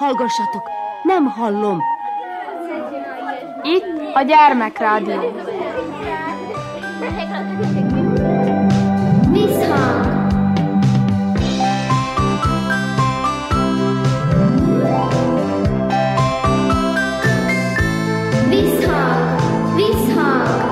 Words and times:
Hallgassatok, 0.00 0.70
nem 1.02 1.24
hallom. 1.26 1.82
Itt 3.62 4.14
a 4.14 4.22
gyermekrádió. 4.22 5.20
Visszhang! 9.32 10.06
Visszhang! 18.48 19.40
Visszhang! 19.76 20.70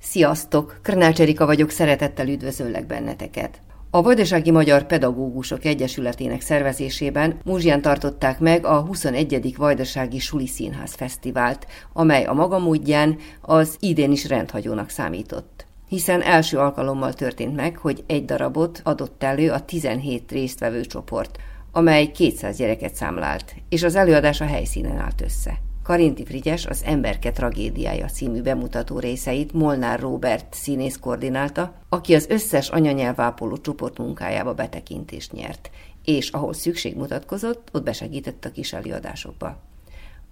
Sziasztok! 0.00 0.78
Krnács 0.82 1.20
Erika 1.20 1.46
vagyok, 1.46 1.70
szeretettel 1.70 2.28
üdvözöllek 2.28 2.86
benneteket. 2.86 3.60
A 3.94 4.02
Vajdasági 4.02 4.50
Magyar 4.50 4.86
Pedagógusok 4.86 5.64
Egyesületének 5.64 6.40
szervezésében 6.40 7.38
Múzsián 7.44 7.82
tartották 7.82 8.38
meg 8.38 8.64
a 8.64 8.80
21. 8.80 9.54
Vajdasági 9.56 10.18
Suli 10.18 10.46
Színház 10.46 10.94
Fesztivált, 10.94 11.66
amely 11.92 12.24
a 12.24 12.32
maga 12.32 12.58
módján 12.58 13.16
az 13.40 13.76
idén 13.80 14.12
is 14.12 14.28
rendhagyónak 14.28 14.88
számított 14.88 15.66
hiszen 15.88 16.22
első 16.22 16.58
alkalommal 16.58 17.12
történt 17.12 17.56
meg, 17.56 17.76
hogy 17.76 18.04
egy 18.06 18.24
darabot 18.24 18.80
adott 18.84 19.22
elő 19.22 19.50
a 19.50 19.64
17 19.64 20.30
résztvevő 20.30 20.80
csoport, 20.80 21.38
amely 21.72 22.10
200 22.10 22.56
gyereket 22.56 22.94
számlált, 22.94 23.54
és 23.68 23.82
az 23.82 23.94
előadás 23.94 24.40
a 24.40 24.44
helyszínen 24.44 24.98
állt 24.98 25.20
össze. 25.20 25.58
Karinti 25.82 26.24
Frigyes 26.24 26.66
az 26.66 26.82
Emberke 26.84 27.32
tragédiája 27.32 28.06
című 28.06 28.42
bemutató 28.42 28.98
részeit 28.98 29.52
Molnár 29.52 30.00
Robert 30.00 30.54
színész 30.54 30.96
koordinálta, 30.96 31.74
aki 31.88 32.14
az 32.14 32.26
összes 32.28 32.68
anyanyelvápoló 32.68 33.56
csoport 33.56 33.98
munkájába 33.98 34.54
betekintést 34.54 35.32
nyert, 35.32 35.70
és 36.04 36.30
ahol 36.30 36.52
szükség 36.52 36.96
mutatkozott, 36.96 37.68
ott 37.72 37.82
besegített 37.82 38.44
a 38.44 38.50
kis 38.50 38.72
előadásokba. 38.72 39.71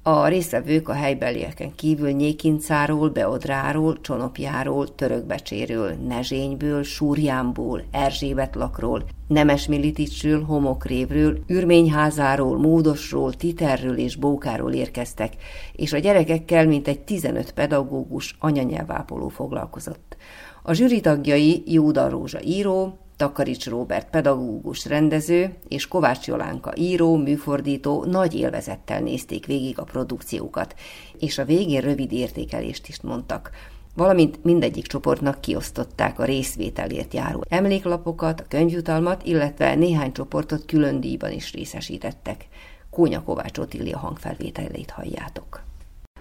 A 0.03 0.29
résztvevők 0.29 0.89
a 0.89 0.93
helybelieken 0.93 1.75
kívül 1.75 2.11
Nyékincáról, 2.11 3.09
Beodráról, 3.09 4.01
Csonopjáról, 4.01 4.95
Törökbecséről, 4.95 5.93
Nezsényből, 5.93 6.83
Súrjánból, 6.83 7.83
Erzsébetlakról, 7.91 9.05
Nemesmiliticsről, 9.29 10.45
Homokrévről, 10.45 11.39
Ürményházáról, 11.47 12.59
Módosról, 12.59 13.33
Titerről 13.33 13.99
és 13.99 14.17
Bókáról 14.17 14.73
érkeztek, 14.73 15.33
és 15.73 15.93
a 15.93 15.99
gyerekekkel 15.99 16.67
mintegy 16.67 17.01
15 17.01 17.53
pedagógus 17.53 18.37
anyanyelvápoló 18.39 19.29
foglalkozott. 19.29 20.17
A 20.63 20.73
zsűri 20.73 21.01
tagjai 21.01 21.63
Jóda 21.67 22.09
Rózsa 22.09 22.43
író, 22.43 22.99
Takarics 23.21 23.67
Róbert 23.67 24.11
pedagógus 24.11 24.87
rendező 24.87 25.55
és 25.69 25.89
Kovács 25.89 26.27
Jolánka 26.27 26.73
író, 26.77 27.17
műfordító 27.17 28.05
nagy 28.05 28.35
élvezettel 28.35 29.01
nézték 29.01 29.47
végig 29.47 29.79
a 29.79 29.85
produkciókat, 29.85 30.75
és 31.19 31.39
a 31.39 31.45
végén 31.45 31.81
rövid 31.81 32.13
értékelést 32.13 32.89
is 32.89 33.01
mondtak 33.01 33.51
valamint 33.95 34.45
mindegyik 34.45 34.87
csoportnak 34.87 35.41
kiosztották 35.41 36.19
a 36.19 36.25
részvételért 36.25 37.15
járó 37.15 37.45
emléklapokat, 37.49 38.41
a 38.41 38.45
könyvjutalmat, 38.49 39.23
illetve 39.25 39.75
néhány 39.75 40.13
csoportot 40.13 40.65
külön 40.65 41.01
díjban 41.01 41.31
is 41.31 41.53
részesítettek. 41.53 42.49
Kónya 42.91 43.23
Kovács 43.23 43.59
Otília 43.59 43.99
hangfelvételét 43.99 44.91
halljátok. 44.91 45.70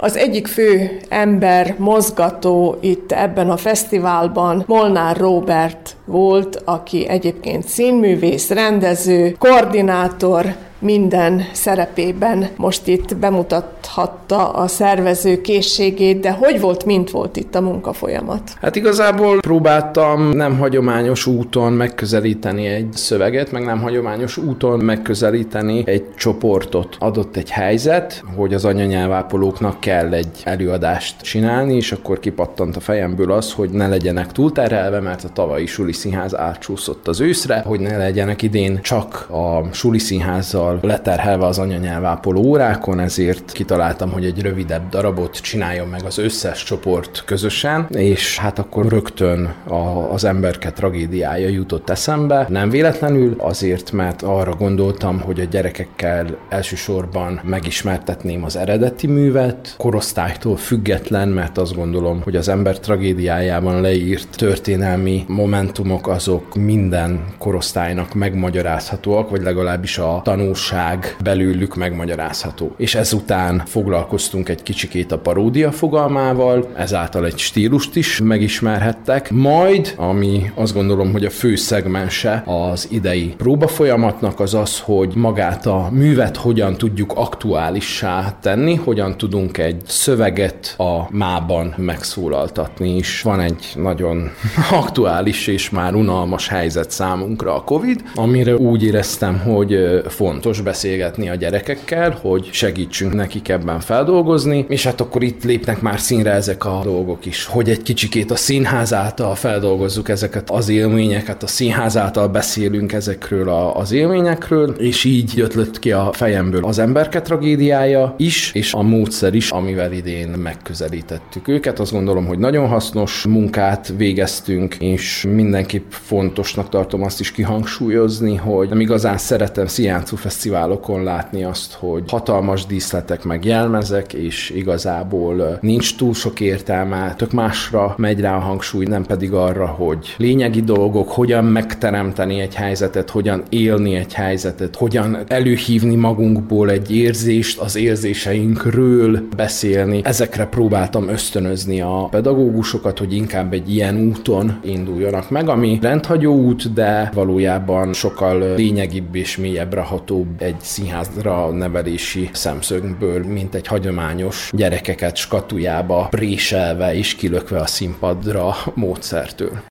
Az 0.01 0.17
egyik 0.17 0.47
fő 0.47 0.99
ember, 1.09 1.75
mozgató 1.77 2.77
itt 2.81 3.11
ebben 3.11 3.49
a 3.49 3.57
fesztiválban 3.57 4.63
Molnár 4.67 5.17
Robert 5.17 5.95
volt, 6.05 6.61
aki 6.65 7.07
egyébként 7.07 7.67
színművész, 7.67 8.49
rendező, 8.49 9.35
koordinátor, 9.39 10.55
minden 10.79 11.43
szerepében 11.51 12.47
most 12.55 12.87
itt 12.87 13.15
bemutathatta 13.15 14.49
a 14.49 14.67
szervező 14.67 15.41
készségét, 15.41 16.19
de 16.19 16.31
hogy 16.31 16.59
volt, 16.59 16.85
mint 16.85 17.09
volt 17.09 17.35
itt 17.35 17.55
a 17.55 17.61
munkafolyamat? 17.61 18.41
Hát 18.61 18.75
igazából 18.75 19.39
próbáltam 19.39 20.29
nem 20.29 20.57
hagyományos 20.57 21.25
úton 21.25 21.73
megközelíteni 21.73 22.65
egy 22.65 22.87
szöveget, 22.93 23.51
meg 23.51 23.65
nem 23.65 23.81
hagyományos 23.81 24.37
úton 24.37 24.79
megközelíteni 24.79 25.83
egy 25.85 26.05
csoportot. 26.15 26.95
Adott 26.99 27.35
egy 27.35 27.49
helyzet, 27.49 28.23
hogy 28.35 28.53
az 28.53 28.65
anyanyelvápolóknak 28.65 29.79
kell 29.79 30.13
egy 30.13 30.41
előadást 30.43 31.21
csinálni, 31.21 31.75
és 31.75 31.91
akkor 31.91 32.19
kipattant 32.19 32.75
a 32.75 32.79
fejemből 32.79 33.31
az, 33.31 33.53
hogy 33.53 33.69
ne 33.69 33.87
legyenek 33.87 34.31
túlterhelve, 34.31 34.99
mert 34.99 35.23
a 35.23 35.29
tavalyi 35.33 35.65
Suli 35.65 35.93
Színház 35.93 36.35
átcsúszott 36.35 37.07
az 37.07 37.19
őszre, 37.19 37.63
hogy 37.65 37.79
ne 37.79 37.97
legyenek 37.97 38.41
idén 38.41 38.79
csak 38.81 39.27
a 39.29 39.73
Suli 39.73 39.99
Színházzal 39.99 40.68
nyelvvel 40.69 40.89
leterhelve 40.89 41.45
az 41.45 41.59
anyanyelvápoló 41.59 42.41
órákon, 42.41 42.99
ezért 42.99 43.51
kitaláltam, 43.51 44.11
hogy 44.11 44.25
egy 44.25 44.41
rövidebb 44.41 44.89
darabot 44.89 45.41
csináljon 45.41 45.87
meg 45.87 46.03
az 46.05 46.17
összes 46.17 46.63
csoport 46.63 47.23
közösen, 47.25 47.87
és 47.89 48.37
hát 48.37 48.59
akkor 48.59 48.87
rögtön 48.87 49.53
a, 49.67 49.73
az 50.13 50.23
emberke 50.23 50.71
tragédiája 50.71 51.47
jutott 51.47 51.89
eszembe. 51.89 52.45
Nem 52.49 52.69
véletlenül, 52.69 53.35
azért, 53.37 53.91
mert 53.91 54.21
arra 54.21 54.55
gondoltam, 54.55 55.19
hogy 55.19 55.39
a 55.39 55.43
gyerekekkel 55.43 56.37
elsősorban 56.49 57.39
megismertetném 57.43 58.43
az 58.43 58.55
eredeti 58.55 59.07
művet, 59.07 59.73
korosztálytól 59.77 60.57
független, 60.57 61.27
mert 61.27 61.57
azt 61.57 61.75
gondolom, 61.75 62.21
hogy 62.23 62.35
az 62.35 62.49
ember 62.49 62.79
tragédiájában 62.79 63.81
leírt 63.81 64.27
történelmi 64.35 65.23
momentumok 65.27 66.07
azok 66.07 66.55
minden 66.55 67.25
korosztálynak 67.37 68.13
megmagyarázhatóak, 68.13 69.29
vagy 69.29 69.41
legalábbis 69.41 69.97
a 69.97 70.21
tanús 70.23 70.58
valóság 70.59 71.15
belőlük 71.23 71.75
megmagyarázható. 71.75 72.73
És 72.77 72.95
ezután 72.95 73.63
foglalkoztunk 73.65 74.49
egy 74.49 74.63
kicsikét 74.63 75.11
a 75.11 75.17
paródia 75.17 75.71
fogalmával, 75.71 76.71
ezáltal 76.75 77.25
egy 77.25 77.37
stílust 77.37 77.95
is 77.95 78.19
megismerhettek, 78.23 79.31
majd, 79.31 79.93
ami 79.97 80.51
azt 80.55 80.73
gondolom, 80.73 81.11
hogy 81.11 81.25
a 81.25 81.29
fő 81.29 81.55
szegmense 81.55 82.43
az 82.45 82.87
idei 82.91 83.33
próbafolyamatnak 83.37 84.39
az 84.39 84.53
az, 84.53 84.79
hogy 84.79 85.11
magát 85.15 85.65
a 85.65 85.89
művet 85.91 86.37
hogyan 86.37 86.77
tudjuk 86.77 87.11
aktuálissá 87.15 88.37
tenni, 88.41 88.75
hogyan 88.75 89.17
tudunk 89.17 89.57
egy 89.57 89.81
szöveget 89.85 90.75
a 90.77 91.07
mában 91.09 91.73
megszólaltatni 91.77 92.95
is. 92.95 93.21
Van 93.21 93.39
egy 93.39 93.71
nagyon 93.75 94.29
aktuális 94.71 95.47
és 95.47 95.69
már 95.69 95.95
unalmas 95.95 96.47
helyzet 96.47 96.91
számunkra 96.91 97.55
a 97.55 97.63
Covid, 97.63 98.03
amire 98.15 98.55
úgy 98.55 98.83
éreztem, 98.83 99.39
hogy 99.39 100.01
fontos 100.07 100.48
fontos 100.49 100.73
beszélgetni 100.73 101.29
a 101.29 101.35
gyerekekkel, 101.35 102.17
hogy 102.21 102.49
segítsünk 102.51 103.13
nekik 103.13 103.49
ebben 103.49 103.79
feldolgozni, 103.79 104.65
és 104.67 104.83
hát 104.83 105.01
akkor 105.01 105.23
itt 105.23 105.43
lépnek 105.43 105.81
már 105.81 105.99
színre 105.99 106.31
ezek 106.31 106.65
a 106.65 106.81
dolgok 106.83 107.25
is, 107.25 107.45
hogy 107.45 107.69
egy 107.69 107.81
kicsikét 107.81 108.31
a 108.31 108.35
színház 108.35 108.93
által 108.93 109.35
feldolgozzuk 109.35 110.09
ezeket 110.09 110.49
az 110.49 110.69
élményeket, 110.69 111.43
a 111.43 111.47
színház 111.47 111.97
által 111.97 112.27
beszélünk 112.27 112.93
ezekről 112.93 113.49
a, 113.49 113.75
az 113.75 113.91
élményekről, 113.91 114.75
és 114.77 115.03
így 115.03 115.39
ötlött 115.39 115.79
ki 115.79 115.91
a 115.91 116.09
fejemből 116.13 116.65
az 116.65 116.79
emberke 116.79 117.21
tragédiája 117.21 118.13
is, 118.17 118.53
és 118.53 118.73
a 118.73 118.81
módszer 118.81 119.33
is, 119.33 119.49
amivel 119.49 119.91
idén 119.91 120.29
megközelítettük 120.29 121.47
őket. 121.47 121.79
Azt 121.79 121.91
gondolom, 121.91 122.25
hogy 122.25 122.39
nagyon 122.39 122.67
hasznos 122.67 123.25
munkát 123.25 123.93
végeztünk, 123.97 124.75
és 124.75 125.25
mindenképp 125.33 125.91
fontosnak 125.91 126.69
tartom 126.69 127.03
azt 127.03 127.19
is 127.19 127.31
kihangsúlyozni, 127.31 128.35
hogy 128.35 128.69
nem 128.69 128.79
igazán 128.79 129.17
szeretem 129.17 129.67
Sziáncu 129.67 130.15
fesztiválokon 130.39 131.03
látni 131.03 131.43
azt, 131.43 131.73
hogy 131.73 132.03
hatalmas 132.07 132.65
díszletek 132.65 133.23
meg 133.23 133.45
jelmezek, 133.45 134.13
és 134.13 134.49
igazából 134.49 135.57
nincs 135.61 135.95
túl 135.95 136.13
sok 136.13 136.39
értelme, 136.39 137.13
tök 137.17 137.31
másra 137.31 137.93
megy 137.97 138.19
rá 138.19 138.35
a 138.35 138.39
hangsúly, 138.39 138.85
nem 138.85 139.03
pedig 139.03 139.33
arra, 139.33 139.65
hogy 139.65 140.15
lényegi 140.17 140.61
dolgok, 140.61 141.09
hogyan 141.09 141.45
megteremteni 141.45 142.39
egy 142.39 142.55
helyzetet, 142.55 143.09
hogyan 143.09 143.43
élni 143.49 143.95
egy 143.95 144.13
helyzetet, 144.13 144.75
hogyan 144.75 145.17
előhívni 145.27 145.95
magunkból 145.95 146.69
egy 146.69 146.95
érzést, 146.95 147.59
az 147.59 147.75
érzéseinkről 147.75 149.19
beszélni. 149.35 150.01
Ezekre 150.03 150.45
próbáltam 150.45 151.07
ösztönözni 151.07 151.81
a 151.81 152.07
pedagógusokat, 152.11 152.99
hogy 152.99 153.13
inkább 153.13 153.53
egy 153.53 153.73
ilyen 153.73 153.97
úton 153.97 154.59
induljanak 154.63 155.29
meg, 155.29 155.49
ami 155.49 155.79
rendhagyó 155.81 156.35
út, 156.35 156.73
de 156.73 157.11
valójában 157.13 157.93
sokkal 157.93 158.55
lényegibb 158.55 159.15
és 159.15 159.37
mélyebbre 159.37 159.81
ható 159.81 160.27
egy 160.37 160.59
színházra 160.61 161.51
nevelési 161.51 162.29
szemszögből, 162.33 163.25
mint 163.25 163.55
egy 163.55 163.67
hagyományos 163.67 164.49
gyerekeket 164.53 165.15
skatujába 165.15 166.07
préselve 166.09 166.95
és 166.95 167.15
kilökve 167.15 167.59
a 167.59 167.65
színpadra 167.65 168.55
módszertől. 168.73 169.61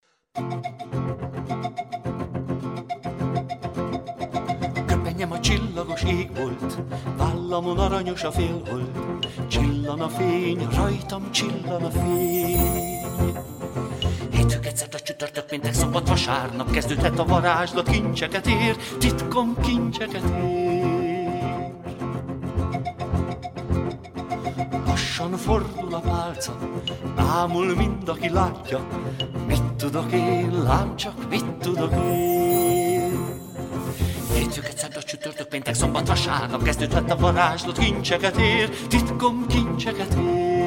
Köpenyem 4.87 5.33
a 5.33 5.41
csillagos 5.41 6.03
ég 6.03 6.29
volt, 6.37 6.79
vállamon 7.17 7.79
aranyos 7.79 8.25
a 8.25 8.31
félhold, 8.31 8.89
csillan 9.49 10.01
a 10.01 10.09
fény, 10.09 10.67
rajtam 10.77 11.31
csillan 11.31 11.83
a 11.83 11.91
fény. 11.91 13.58
Hétüket 14.79 15.01
a 15.01 15.05
csütörtök, 15.05 15.45
péntek, 15.45 15.75
szombat, 15.75 16.09
vasárnap 16.09 16.71
kezdődhet 16.71 17.19
a 17.19 17.25
varázslat, 17.25 17.89
kincseket 17.89 18.47
ér, 18.47 18.77
titkom 18.99 19.57
kincseket 19.61 20.23
ér. 20.43 21.31
Lassan 24.87 25.37
fordul 25.37 25.95
a 25.95 26.01
pálca, 26.01 26.59
ámul 27.17 27.75
mind, 27.75 28.09
aki 28.09 28.29
látja, 28.29 28.87
mit 29.47 29.63
tudok 29.63 30.13
én, 30.13 30.63
lám 30.63 30.97
csak 30.97 31.29
mit 31.29 31.55
tudok 31.55 31.93
én. 31.93 33.37
Hétfőket, 34.35 34.79
szerda, 34.79 35.03
csütörtök, 35.03 35.49
péntek, 35.49 35.75
szombat, 35.75 36.09
vasárnap 36.09 36.63
kezdődhet 36.63 37.11
a 37.11 37.17
varázslat, 37.17 37.79
kincseket 37.79 38.37
ér, 38.37 38.71
titkom 38.89 39.47
kincseket 39.47 40.15
ér. 40.15 40.58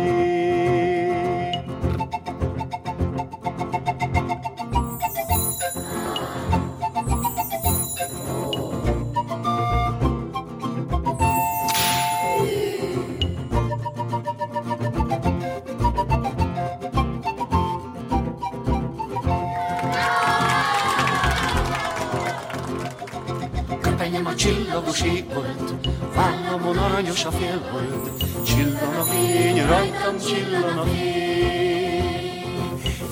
A 24.31 24.35
csillagos 24.35 25.01
ég 25.01 25.25
volt, 25.33 25.73
vállamon 26.15 26.77
aranyos 26.77 27.25
a 27.25 27.31
félhold, 27.31 28.11
csillan 28.45 28.95
a 28.99 29.03
fény, 29.03 29.65
rajtam 29.65 30.17
csillan 30.27 30.77
a 30.77 30.83
fény. 30.83 32.41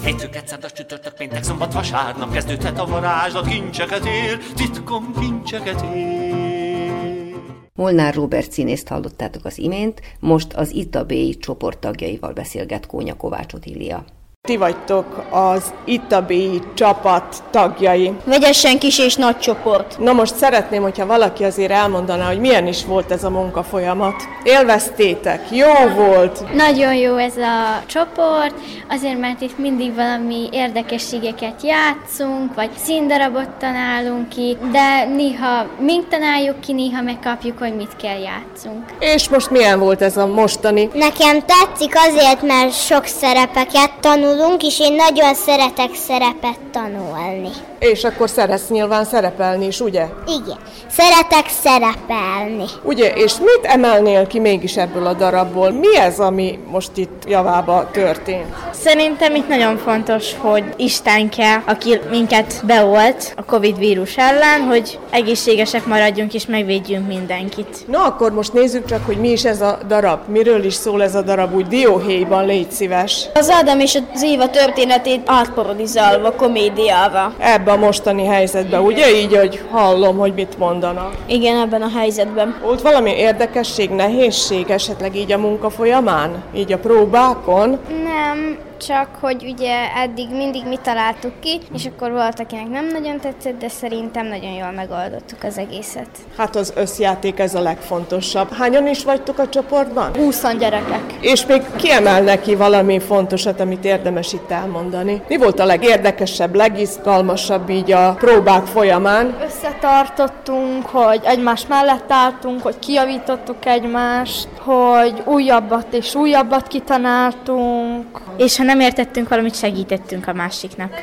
Hétfőket, 0.04 0.48
szerda, 0.48 0.69
csütörtök, 0.69 1.13
péntek, 1.13 1.44
szombat, 1.44 1.74
vasárnap 1.74 2.31
kezdődhet 2.31 2.80
a 2.80 2.86
varázslat, 2.86 3.48
kincseket 3.48 4.06
ér, 4.06 4.38
titkom 4.56 5.13
kincseket 5.19 5.86
ér. 5.95 7.36
Molnár 7.74 8.13
Robert 8.13 8.51
színészt 8.51 8.88
hallottátok 8.88 9.45
az 9.45 9.57
imént, 9.57 10.01
most 10.19 10.54
az 10.54 10.72
Itabéi 10.72 11.38
csoport 11.38 11.80
tagjaival 11.80 12.33
beszélget 12.33 12.86
Kónya 12.86 13.15
Kovács 13.15 13.54
Otília. 13.54 14.06
Ti 14.47 14.57
vagytok 14.57 15.25
az 15.30 15.74
Itabéi 15.86 16.62
csapat 16.74 17.36
tagjai. 17.50 18.13
Vegyesen 18.25 18.80
kis 18.80 19.00
és 19.00 19.15
nagy 19.15 19.38
csoport. 19.38 19.97
Na 20.00 20.13
most 20.13 20.36
szeretném, 20.36 20.81
hogyha 20.81 21.06
valaki 21.06 21.44
azért 21.44 21.71
elmondaná, 21.71 22.27
hogy 22.27 22.39
milyen 22.39 22.68
is 22.68 22.86
volt 22.86 23.12
ez 23.12 23.24
a 23.24 23.30
munkafolyamat. 23.30 24.15
Élveztétek? 24.44 25.51
Jó 25.51 25.74
volt? 25.95 26.53
Nagyon 26.53 26.95
jó 26.95 27.15
ez 27.15 27.38
a 27.38 27.83
csoport, 27.86 28.53
azért 28.89 29.19
mert 29.19 29.41
itt 29.41 29.57
mindig 29.57 29.95
valami 29.95 30.50
érdekességeket 30.51 31.63
játszunk, 31.63 32.53
vagy 32.56 32.69
színdarabot 32.83 33.50
tanálunk 33.50 34.30
ki, 34.30 34.57
de 34.71 35.06
néha 35.06 35.65
mink 35.80 36.07
tanáljuk 36.07 36.59
ki, 36.59 36.74
néha 36.74 37.01
megkapjuk, 37.01 37.57
hogy 37.57 37.75
mit 37.75 37.95
kell 38.01 38.19
játszunk. 38.19 38.83
És 39.00 39.30
most 39.30 39.50
milyen 39.50 39.80
volt 39.80 40.01
ez 40.01 40.18
a 40.18 40.27
mostani? 40.27 40.89
Nekem 40.94 41.39
tetszik 41.45 41.94
azért, 42.07 42.41
mert 42.41 42.74
sok 42.74 43.06
szerepeket 43.06 43.91
tanulunk, 44.30 44.64
és 44.64 44.80
én 44.80 44.94
nagyon 44.94 45.34
szeretek 45.34 45.96
szerepet 46.08 46.60
tanulni. 46.72 47.50
És 47.80 48.04
akkor 48.04 48.30
szeretsz 48.30 48.70
nyilván 48.70 49.06
szerepelni 49.06 49.66
is, 49.66 49.80
ugye? 49.80 50.06
Igen, 50.28 50.58
szeretek 50.90 51.50
szerepelni. 51.62 52.66
Ugye, 52.84 53.14
és 53.14 53.34
mit 53.38 53.60
emelnél 53.62 54.28
ki 54.28 54.40
mégis 54.40 54.78
ebből 54.78 55.06
a 55.06 55.14
darabból? 55.14 55.72
Mi 55.72 55.98
ez, 55.98 56.20
ami 56.20 56.60
most 56.72 56.92
itt 56.96 57.24
javába 57.28 57.90
történt? 57.92 58.46
Szerintem 58.74 59.36
itt 59.36 59.48
nagyon 59.48 59.78
fontos, 59.78 60.36
hogy 60.38 60.64
Isten 60.78 61.30
kell, 61.30 61.60
aki 61.66 62.00
minket 62.10 62.62
beolt 62.66 63.34
a 63.36 63.44
Covid 63.44 63.78
vírus 63.78 64.18
ellen, 64.18 64.62
hogy 64.62 65.00
egészségesek 65.10 65.86
maradjunk 65.86 66.34
és 66.34 66.46
megvédjünk 66.46 67.08
mindenkit. 67.08 67.88
Na 67.88 68.04
akkor 68.04 68.34
most 68.34 68.54
nézzük 68.54 68.86
csak, 68.86 69.06
hogy 69.06 69.18
mi 69.18 69.30
is 69.30 69.46
ez 69.46 69.62
a 69.62 69.80
darab. 69.88 70.20
Miről 70.28 70.64
is 70.64 70.74
szól 70.74 71.04
ez 71.04 71.16
a 71.16 71.22
darab 71.22 71.56
úgy 71.56 71.68
dióhéjban, 71.68 72.46
légy 72.46 72.72
szíves. 72.72 73.25
Az 73.34 73.50
Ádám 73.50 73.80
és 73.80 74.00
az 74.14 74.19
Éva 74.24 74.50
történetét 74.50 75.21
átparodizálva, 75.25 76.31
komédiával. 76.31 77.33
Ebbe 77.38 77.71
a 77.71 77.77
mostani 77.77 78.25
helyzetbe, 78.25 78.80
ugye 78.80 79.12
így, 79.12 79.36
hogy 79.36 79.62
hallom, 79.71 80.18
hogy 80.18 80.33
mit 80.33 80.57
mondanak. 80.57 81.13
Igen, 81.25 81.60
ebben 81.60 81.81
a 81.81 81.89
helyzetben. 81.98 82.60
Volt 82.62 82.81
valami 82.81 83.12
érdekesség, 83.12 83.89
nehézség 83.89 84.69
esetleg 84.69 85.16
így 85.16 85.31
a 85.31 85.38
munka 85.38 85.69
folyamán? 85.69 86.44
Így 86.54 86.71
a 86.71 86.77
próbákon? 86.77 87.80
Nem, 88.04 88.57
csak 88.80 89.08
hogy 89.20 89.44
ugye 89.44 89.94
eddig 89.96 90.30
mindig 90.30 90.64
mi 90.68 90.78
találtuk 90.81 91.40
ki, 91.40 91.60
és 91.74 91.86
akkor 91.86 92.12
volt, 92.12 92.40
akinek 92.40 92.70
nem 92.70 92.88
nagyon 92.88 93.20
tetszett, 93.20 93.60
de 93.60 93.70
szerintem 93.70 94.26
nagyon 94.26 94.52
jól 94.52 94.72
megoldottuk 94.72 95.44
az 95.44 95.58
egészet. 95.58 96.10
Hát 96.38 96.56
az 96.56 96.74
összjáték 96.76 97.40
ez 97.40 97.56
a 97.56 97.62
legfontosabb. 97.62 98.54
Hányan 98.54 98.88
is 98.88 99.04
vagytok 99.04 99.40
a 99.40 99.50
csoportban? 99.50 100.16
20 100.16 100.58
gyerekek. 100.58 101.04
És 101.20 101.46
még 101.46 101.62
kiemel 101.76 102.22
neki 102.22 102.56
valami 102.56 103.00
fontosat, 103.00 103.60
amit 103.60 103.86
érdemes 103.86 104.34
itt 104.34 104.52
elmondani. 104.52 105.22
Mi 105.28 105.38
volt 105.38 105.60
a 105.60 105.66
legérdekesebb, 105.66 106.56
legizgalmasabb 106.56 107.70
így 107.70 107.92
a 107.92 108.14
próbák 108.14 108.66
folyamán? 108.66 109.38
Összetartottunk, 109.46 110.86
hogy 110.86 111.20
egymás 111.24 111.68
mellett 111.68 112.12
álltunk, 112.12 112.62
hogy 112.62 112.80
kijavítottuk 112.80 113.66
egymást, 113.66 114.48
hogy 114.60 115.22
újabbat 115.25 115.94
és 115.94 116.16
újabbat 116.16 116.68
kitanáltunk. 116.68 118.06
És 118.38 118.58
ha 118.58 118.64
nem 118.69 118.80
értettünk 118.80 119.30
valamit, 119.30 119.56
segítettünk 119.56 120.27
a 120.27 120.33
másiknak. 120.33 120.94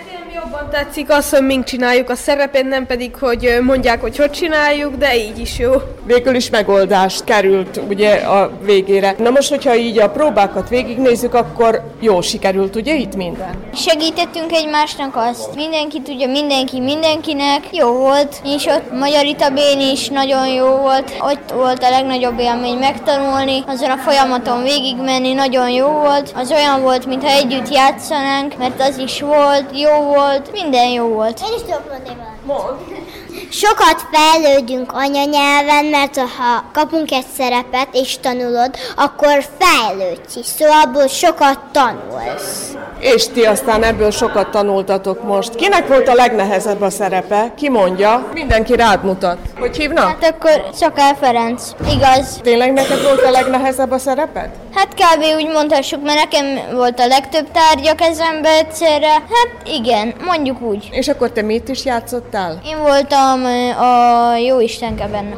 Jobban 0.56 0.70
tetszik 0.70 1.11
az, 1.11 1.31
hogy 1.31 1.43
mink 1.43 1.64
csináljuk 1.64 2.11
a 2.11 2.14
szerepét, 2.14 2.69
nem 2.69 2.87
pedig, 2.87 3.17
hogy 3.17 3.58
mondják, 3.62 4.00
hogy 4.00 4.17
hogy 4.17 4.31
csináljuk, 4.31 4.94
de 4.94 5.17
így 5.17 5.38
is 5.38 5.58
jó. 5.58 5.73
Végül 6.05 6.35
is 6.35 6.50
megoldást 6.50 7.25
került 7.25 7.81
ugye 7.88 8.14
a 8.14 8.50
végére. 8.62 9.14
Na 9.19 9.31
most, 9.31 9.49
hogyha 9.49 9.75
így 9.75 9.99
a 9.99 10.11
próbákat 10.11 10.69
végignézzük, 10.69 11.35
akkor 11.35 11.82
jó 12.00 12.20
sikerült 12.20 12.76
ugye 12.76 12.94
itt 12.94 13.17
minden? 13.17 13.55
Segítettünk 13.75 14.53
egymásnak 14.53 15.17
azt. 15.17 15.55
Mindenki 15.55 16.00
tudja, 16.00 16.26
mindenki 16.26 16.81
mindenkinek. 16.81 17.62
Jó 17.73 17.93
volt. 17.93 18.37
És 18.44 18.67
ott 18.67 18.93
Magyar 18.93 19.25
Itabén 19.25 19.81
is 19.81 20.08
nagyon 20.08 20.49
jó 20.49 20.67
volt. 20.67 21.12
Ott 21.20 21.50
volt 21.55 21.82
a 21.82 21.91
legnagyobb 21.91 22.38
élmény 22.38 22.76
megtanulni, 22.79 23.62
azon 23.67 23.91
a 23.91 23.97
folyamaton 23.97 24.62
végigmenni, 24.62 25.32
nagyon 25.32 25.70
jó 25.70 25.88
volt. 25.88 26.32
Az 26.35 26.50
olyan 26.53 26.82
volt, 26.82 27.06
mintha 27.06 27.31
együtt 27.31 27.69
játszanánk, 27.69 28.58
mert 28.58 28.81
az 28.81 28.99
is 28.99 29.20
volt, 29.20 29.64
jó 29.73 30.03
volt, 30.03 30.45
minden 30.52 30.88
jó 30.88 31.06
volt. 31.08 31.40
Én 31.40 31.54
is 31.54 31.60
tudok 31.62 31.90
mondani 31.90 32.16
valamit. 32.46 33.06
Sokat 33.50 34.06
fejlődünk 34.12 34.93
anyanyelven, 34.93 35.84
mert 35.84 36.16
ha 36.19 36.64
kapunk 36.72 37.10
egy 37.10 37.26
szerepet 37.36 37.88
és 37.93 38.19
tanulod, 38.20 38.70
akkor 38.96 39.44
fejlődsz 39.58 40.36
is. 40.36 40.46
Szóval 40.46 40.81
abból 40.84 41.06
sokat 41.06 41.58
tanulsz. 41.72 42.74
És 42.98 43.28
ti 43.28 43.44
aztán 43.44 43.82
ebből 43.82 44.10
sokat 44.10 44.50
tanultatok 44.50 45.22
most. 45.22 45.55
Kinek 45.55 45.88
volt 45.88 46.08
a 46.08 46.14
legnehezebb 46.14 46.81
a 46.81 46.90
szerepe? 46.90 47.52
Ki 47.56 47.69
mondja? 47.69 48.28
Mindenki 48.32 48.76
rád 48.76 49.05
mutat. 49.05 49.38
Hogy 49.58 49.76
hívnak? 49.76 50.05
Hát 50.05 50.34
akkor 50.34 50.69
Szakály 50.72 51.14
Ferenc. 51.20 51.62
Igaz. 51.94 52.38
Tényleg 52.43 52.72
neked 52.72 53.02
volt 53.02 53.22
a 53.22 53.31
legnehezebb 53.31 53.90
a 53.90 53.98
szereped? 53.98 54.50
Hát 54.74 54.94
kb. 54.94 55.24
úgy 55.36 55.48
mondhassuk, 55.52 56.02
mert 56.02 56.19
nekem 56.19 56.74
volt 56.74 57.00
a 57.00 57.06
legtöbb 57.06 57.46
tárgya 57.52 57.94
kezembe 57.94 58.48
egyszerre. 58.48 59.12
Hát 59.12 59.50
igen, 59.64 60.14
mondjuk 60.24 60.60
úgy. 60.60 60.88
És 60.90 61.08
akkor 61.08 61.31
te 61.31 61.43
mit 61.43 61.69
is 61.69 61.84
játszottál? 61.84 62.60
Én 62.64 62.78
voltam 62.82 63.25
ö, 63.34 63.70
a 63.70 64.36
jó 64.36 64.60
Istenke 64.60 65.08
benne. 65.08 65.36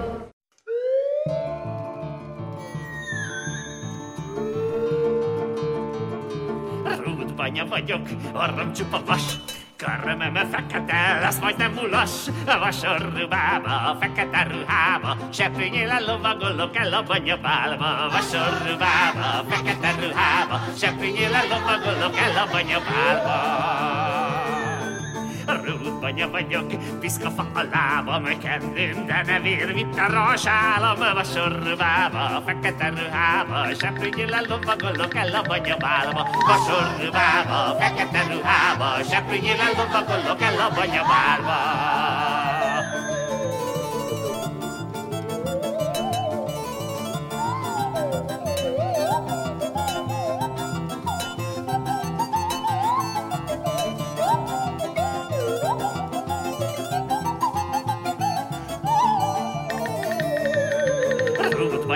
Rúdbanya 7.04 7.66
vagyok, 7.66 8.06
orrom 8.34 8.72
csupa 8.72 9.00
vas, 9.06 9.38
Körmöme 9.76 10.46
fekete, 10.50 11.18
lesz 11.20 11.38
majd 11.38 11.56
nem 11.56 11.72
mulas, 11.72 12.10
a 12.46 12.58
vasorrubába, 12.58 13.96
fekete 14.00 14.46
ruhába, 14.50 15.16
seprűnyélen 15.32 16.02
lovagolok 16.02 16.76
el 16.76 16.92
a 16.92 17.02
banyabálba, 17.02 18.08
vasorrubába, 18.10 19.44
fekete 19.48 19.94
ruhába, 20.00 20.60
seprűnyélen 20.76 21.48
lovagolok 21.48 22.16
el 22.16 22.36
a 22.36 22.48
banyabálba. 22.52 24.07
Rúdbanya 25.48 26.30
vagyok, 26.30 26.66
piszkafa 27.00 27.46
a 27.54 27.62
lábam, 27.72 28.24
kendőm, 28.38 29.06
de 29.06 29.22
ne 29.26 29.40
vér, 29.40 29.74
mint 29.74 29.98
a 29.98 30.06
rasállam, 30.10 31.14
vasorrubába, 31.14 32.42
fekete 32.46 32.88
ruhába, 32.88 33.74
seprűnyélen 33.80 34.44
lovagolok 34.48 35.14
el 35.14 35.34
a 35.34 35.42
banyabálba, 35.42 36.28
vasorrubába, 36.46 37.76
fekete 37.80 38.22
ruhába, 38.30 39.02
seprűnyélen 39.10 39.72
lovagolok 39.76 40.42
el 40.42 40.60
a 40.60 40.74
banyabálba. 40.74 42.07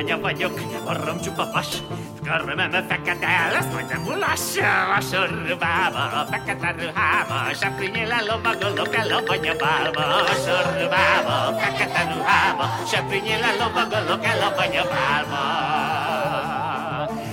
Lovanya 0.02 0.18
vagyok, 0.21 0.54
orrom 0.85 1.21
csupa 1.21 1.50
vas, 1.52 1.82
karmeme 2.26 2.82
fekete, 2.88 3.50
lesz 3.52 3.73
majd 3.73 3.88
nem 3.88 4.00
mulas, 4.00 4.59
vasorrubába, 4.88 6.26
fekete 6.30 6.75
ruhába, 6.78 7.54
seprűnyéle 7.54 8.21
lovagolok 8.26 8.94
el 8.94 9.06
lovanya 9.09 9.54
bálba, 9.54 10.04
vasorrubába, 10.26 11.59
fekete 11.59 12.02
ruhába, 12.14 12.64
seprűnyéle 12.87 13.50
lovagolok 13.59 14.25
el 14.25 14.38
lovanya 14.38 14.82
bálba. 14.92 15.42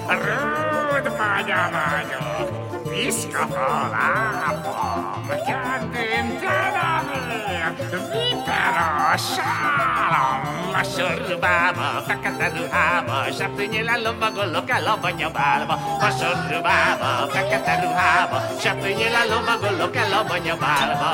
Rúdványa 0.07 1.69
vagyok, 1.73 2.49
piszka 2.89 3.47
lábam, 3.91 5.27
kedvén 5.27 5.58
vipera 8.11 9.17
sálam, 9.17 10.41
a 10.73 10.83
sorrubába, 10.83 12.03
fekete 12.07 12.47
ruhába, 12.55 13.31
seprűnyéle 13.37 13.95
lovagolok 14.03 14.69
el 14.69 14.87
a 14.87 14.97
banyabálba, 15.01 15.73
a 15.99 16.09
sorrubába, 16.09 17.27
fekete 17.33 17.79
ruhába, 17.83 18.37
seprűnyéle 18.61 19.23
lovagolok 19.29 19.95
el 19.95 20.13
a 20.13 20.23
banyabálba. 20.23 21.11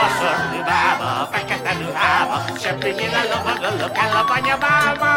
Vasorrubába, 0.00 1.28
fekete 1.32 1.72
ruhába, 1.80 2.36
seprűnyéle 2.58 3.22
lovagolok 3.32 3.96
el 3.98 4.16
a 4.16 4.24
banyabálba. 4.24 5.12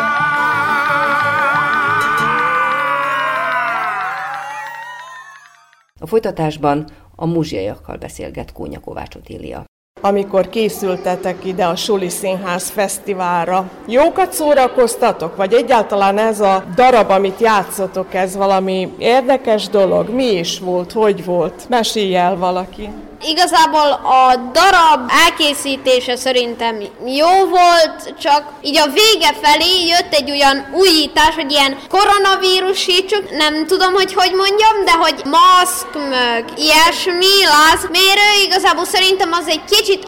A 6.03 6.07
folytatásban 6.07 6.87
a 7.15 7.25
muzsiaiakkal 7.25 7.97
beszélget 7.97 8.51
Kónya 8.51 8.79
Kovács 8.79 9.15
Otília. 9.15 9.63
amikor 10.01 10.49
készültetek 10.49 11.45
ide 11.45 11.65
a 11.65 11.75
Suli 11.75 12.09
Színház 12.09 12.69
Fesztiválra. 12.69 13.69
Jókat 13.87 14.33
szórakoztatok? 14.33 15.35
Vagy 15.35 15.53
egyáltalán 15.53 16.17
ez 16.17 16.39
a 16.39 16.63
darab, 16.75 17.09
amit 17.09 17.39
játszotok, 17.39 18.13
ez 18.13 18.35
valami 18.35 18.93
érdekes 18.97 19.69
dolog? 19.69 20.09
Mi 20.09 20.25
is 20.25 20.59
volt? 20.59 20.91
Hogy 20.91 21.25
volt? 21.25 21.69
Mesélj 21.69 22.15
el 22.15 22.37
valaki. 22.37 22.89
Igazából 23.25 23.89
a 24.03 24.35
darab 24.51 25.11
elkészítése 25.25 26.15
szerintem 26.15 26.75
jó 27.05 27.31
volt, 27.49 28.13
csak 28.19 28.43
így 28.61 28.77
a 28.77 28.87
vége 28.87 29.31
felé 29.41 29.87
jött 29.87 30.13
egy 30.13 30.31
olyan 30.31 30.67
újítás, 30.73 31.35
hogy 31.35 31.51
ilyen 31.51 31.77
koronavírusítsuk, 31.89 33.31
nem 33.37 33.67
tudom, 33.67 33.93
hogy 33.93 34.13
hogy 34.13 34.33
mondjam, 34.33 34.85
de 34.85 34.91
hogy 34.91 35.21
maszk, 35.25 36.09
meg 36.09 36.45
ilyesmi, 36.55 37.35
lázmérő, 37.53 38.29
igazából 38.45 38.85
szerintem 38.85 39.31
az 39.31 39.47
egy 39.47 39.63
kicsit 39.69 40.07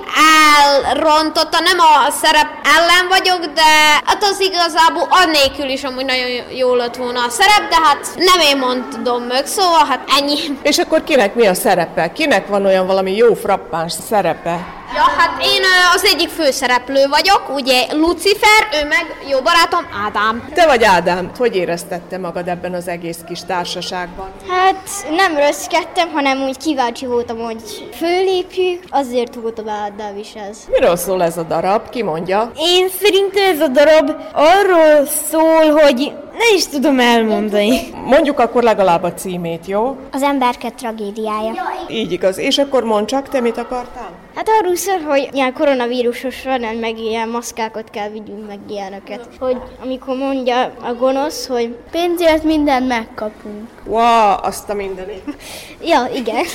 elrontotta, 0.83 1.59
nem 1.59 1.79
a 1.79 2.11
szerep 2.21 2.49
ellen 2.77 3.07
vagyok, 3.09 3.45
de 3.53 3.71
hát 4.05 4.23
az 4.23 4.39
igazából 4.39 5.07
annélkül 5.09 5.69
is 5.69 5.83
amúgy 5.83 6.05
nagyon 6.05 6.29
jó 6.55 6.75
lett 6.75 6.95
volna 6.95 7.23
a 7.25 7.29
szerep, 7.29 7.69
de 7.69 7.75
hát 7.83 8.07
nem 8.15 8.39
én 8.39 8.57
mondom 8.57 9.23
meg, 9.23 9.45
szóval 9.45 9.85
hát 9.85 10.09
ennyi. 10.19 10.39
És 10.61 10.77
akkor 10.77 11.03
kinek 11.03 11.35
mi 11.35 11.47
a 11.47 11.53
szerepe? 11.53 12.11
Kinek 12.11 12.47
van 12.47 12.65
olyan 12.65 12.87
valami 12.87 13.04
jó 13.11 13.33
frappáns 13.33 13.91
szerepe? 13.91 14.65
Ja, 14.93 15.01
hát 15.17 15.43
én 15.43 15.61
az 15.95 16.05
egyik 16.05 16.29
főszereplő 16.29 17.07
vagyok, 17.09 17.49
ugye 17.53 17.85
Lucifer, 17.93 18.67
ő 18.73 18.87
meg 18.87 19.05
jó 19.29 19.39
barátom 19.41 19.85
Ádám. 20.05 20.49
Te 20.53 20.65
vagy 20.65 20.83
Ádám, 20.83 21.31
hogy 21.37 21.55
éreztette 21.55 22.17
magad 22.17 22.47
ebben 22.47 22.73
az 22.73 22.87
egész 22.87 23.17
kis 23.27 23.39
társaságban? 23.47 24.29
Hát 24.49 25.05
nem 25.15 25.37
röszkedtem, 25.37 26.11
hanem 26.11 26.41
úgy 26.43 26.57
kíváncsi 26.57 27.05
voltam, 27.05 27.37
hogy 27.37 27.89
fölépjük, 27.93 28.83
azért 28.89 29.35
voltam 29.35 29.69
Ádám 29.69 30.17
is 30.17 30.33
ez. 30.49 30.57
Miről 30.71 30.95
szól 30.95 31.23
ez 31.23 31.37
a 31.37 31.43
darab? 31.43 31.89
Ki 31.89 32.03
mondja? 32.03 32.51
Én 32.57 32.87
szerintem 33.01 33.43
ez 33.53 33.59
a 33.59 33.67
darab 33.67 34.11
arról 34.33 35.05
szól, 35.29 35.71
hogy 35.81 36.13
ne 36.37 36.55
is 36.55 36.67
tudom 36.67 36.99
elmondani. 36.99 37.79
Mondjuk 38.05 38.39
akkor 38.39 38.63
legalább 38.63 39.03
a 39.03 39.13
címét, 39.13 39.65
jó? 39.65 39.97
Az 40.11 40.21
emberke 40.21 40.69
tragédiája. 40.69 41.53
Így 41.87 42.11
igaz. 42.11 42.37
És 42.37 42.57
akkor 42.57 42.83
mondd 42.83 43.05
csak, 43.05 43.29
te 43.29 43.39
mit 43.39 43.57
akartál? 43.57 44.09
Hát 44.35 44.49
arról 44.59 44.75
szól, 44.75 44.99
hogy 44.99 45.29
ilyen 45.31 45.53
koronavírusos 45.53 46.43
van, 46.43 46.61
meg 46.61 46.99
ilyen 46.99 47.29
maszkákat 47.29 47.89
kell 47.89 48.09
vigyünk, 48.09 48.47
meg 48.47 48.59
ilyeneket. 48.69 49.27
Hogy 49.39 49.57
amikor 49.83 50.17
mondja 50.17 50.73
a 50.81 50.93
gonosz, 50.93 51.47
hogy 51.47 51.75
Pénzért 51.91 52.43
mindent 52.43 52.87
megkapunk. 52.87 53.69
Wow, 53.85 54.33
azt 54.41 54.69
a 54.69 54.73
mindenit. 54.73 55.23
ja, 55.91 56.09
igen. 56.15 56.45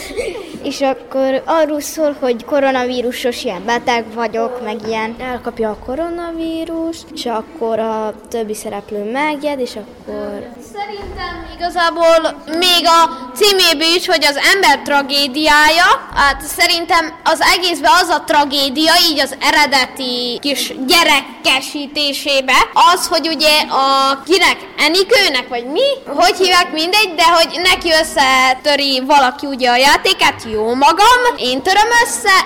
És 0.63 0.81
akkor 0.81 1.43
arról 1.47 1.81
szól, 1.81 2.17
hogy 2.21 2.45
koronavírusos 2.45 3.45
ilyen 3.45 3.65
beteg 3.65 4.05
vagyok, 4.15 4.65
meg 4.65 4.77
ilyen. 4.87 5.17
Elkapja 5.19 5.71
a 5.71 5.79
koronavírus, 5.85 6.97
és 7.15 7.27
akkor 7.27 7.79
a 7.79 8.15
többi 8.29 8.55
szereplő 8.55 9.11
megjed, 9.11 9.61
és 9.61 9.77
akkor... 9.77 10.49
Szerintem 10.73 11.47
igazából 11.57 12.43
még 12.47 12.85
a 12.85 13.31
címéből 13.35 13.95
is, 13.97 14.07
hogy 14.07 14.25
az 14.25 14.39
ember 14.55 14.79
tragédiája, 14.85 16.09
hát 16.15 16.41
szerintem 16.41 17.15
az 17.25 17.41
egészben 17.71 17.93
az 18.03 18.09
a 18.09 18.25
tragédia, 18.27 18.93
így 19.11 19.21
az 19.21 19.35
eredeti 19.41 20.39
kis 20.41 20.73
gyerekesítésébe, 20.87 22.55
az, 22.93 23.07
hogy 23.07 23.29
ugye 23.29 23.61
a 23.61 24.19
kinek 24.27 24.57
Enikőnek, 24.79 25.49
vagy 25.49 25.65
mi? 25.67 25.89
Hogy 26.07 26.37
hívják 26.37 26.73
mindegy, 26.73 27.15
de 27.17 27.25
hogy 27.25 27.61
neki 27.63 27.91
összetöri 28.01 29.03
valaki 29.07 29.47
ugye 29.47 29.71
a 29.71 29.77
játékát, 29.77 30.43
jó 30.53 30.75
magam, 30.75 31.21
én 31.37 31.63
töröm 31.63 31.89
össze, 32.05 32.45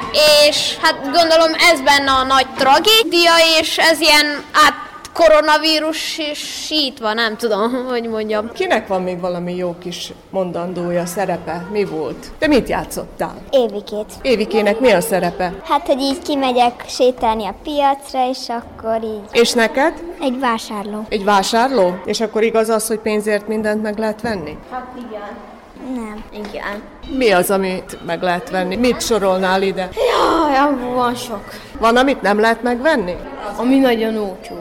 és 0.48 0.76
hát 0.82 1.00
gondolom 1.02 1.52
ez 1.72 1.80
benne 1.80 2.10
a 2.10 2.24
nagy 2.24 2.46
tragédia, 2.56 3.32
és 3.60 3.78
ez 3.78 4.00
ilyen 4.00 4.44
át 4.66 4.93
koronavírus 5.14 6.20
sítva, 6.66 7.12
nem 7.12 7.36
tudom, 7.36 7.72
hogy 7.90 8.08
mondjam. 8.08 8.52
Kinek 8.52 8.86
van 8.86 9.02
még 9.02 9.20
valami 9.20 9.56
jó 9.56 9.74
kis 9.78 10.12
mondandója, 10.30 11.06
szerepe? 11.06 11.66
Mi 11.72 11.84
volt? 11.84 12.26
Te 12.38 12.46
mit 12.46 12.68
játszottál? 12.68 13.34
Évikét. 13.50 14.12
Évikének 14.22 14.80
mi 14.80 14.90
a 14.90 15.00
szerepe? 15.00 15.52
Hát, 15.64 15.86
hogy 15.86 16.00
így 16.00 16.22
kimegyek 16.22 16.84
sétálni 16.88 17.46
a 17.46 17.54
piacra, 17.62 18.28
és 18.28 18.48
akkor 18.48 18.98
így. 19.04 19.22
És 19.32 19.52
neked? 19.52 20.02
Egy 20.20 20.38
vásárló. 20.38 21.06
Egy 21.08 21.24
vásárló? 21.24 21.94
És 22.04 22.20
akkor 22.20 22.42
igaz 22.42 22.68
az, 22.68 22.86
hogy 22.86 22.98
pénzért 22.98 23.48
mindent 23.48 23.82
meg 23.82 23.98
lehet 23.98 24.20
venni? 24.20 24.58
Hát 24.70 24.86
igen. 24.96 25.52
Nem. 25.94 26.24
Igen. 26.32 26.82
Mi 27.18 27.30
az, 27.30 27.50
amit 27.50 27.98
meg 28.06 28.22
lehet 28.22 28.50
venni? 28.50 28.76
Mit 28.76 29.02
sorolnál 29.02 29.62
ide? 29.62 29.88
Jaj, 29.94 30.92
van 30.94 31.14
sok. 31.14 31.44
Van, 31.78 31.96
amit 31.96 32.22
nem 32.22 32.40
lehet 32.40 32.62
megvenni? 32.62 33.14
Ami 33.56 33.78
nagyon 33.78 34.16
olcsó. 34.16 34.54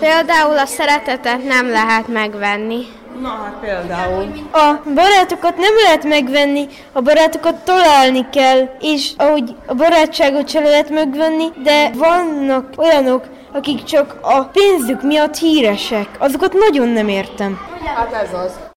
Például 0.00 0.58
a 0.58 0.66
szeretetet 0.66 1.44
nem 1.44 1.70
lehet 1.70 2.08
megvenni. 2.08 2.86
Na 3.20 3.28
hát 3.28 3.54
például. 3.60 4.32
A 4.52 4.74
barátokat 4.94 5.56
nem 5.56 5.74
lehet 5.82 6.04
megvenni, 6.04 6.66
a 6.92 7.00
barátokat 7.00 7.54
találni 7.54 8.26
kell, 8.30 8.68
és 8.80 9.12
ahogy 9.16 9.54
a 9.66 9.74
barátságot 9.74 10.48
sem 10.48 10.62
lehet 10.62 10.90
megvenni, 10.90 11.46
de 11.62 11.90
vannak 11.94 12.72
olyanok, 12.76 13.24
akik 13.52 13.84
csak 13.84 14.16
a 14.22 14.42
pénzük 14.44 15.02
miatt 15.02 15.36
híresek. 15.36 16.08
Azokat 16.18 16.52
nagyon 16.52 16.88
nem 16.88 17.08
értem. 17.08 17.58
Hát 17.94 18.12
ez 18.12 18.34
az. 18.34 18.69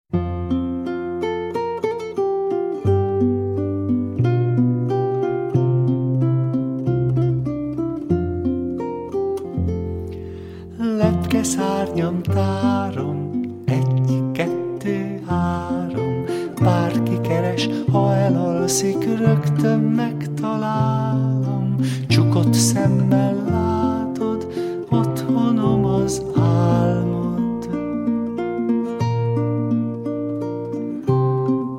Lepke 11.34 11.50
szárnyam 11.50 12.22
tárom, 12.22 13.30
egy, 13.66 14.24
kettő, 14.32 15.22
három. 15.28 16.24
Bárki 16.62 17.22
keres, 17.22 17.70
ha 17.92 18.16
elalszik, 18.16 19.18
rögtön 19.18 19.80
megtalálom. 19.80 21.76
Csukott 22.08 22.54
szemmel 22.54 23.44
látod, 23.50 24.48
otthonom 24.90 25.86
az 25.86 26.22
álmod. 26.36 27.70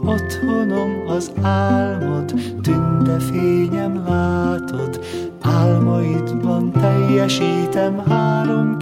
Otthonom 0.04 1.04
az 1.08 1.32
álmod, 1.42 2.34
tündefényem 2.62 4.04
látod, 4.06 5.00
Álmaidban 5.40 6.72
teljesítem 6.72 7.98
három 7.98 8.76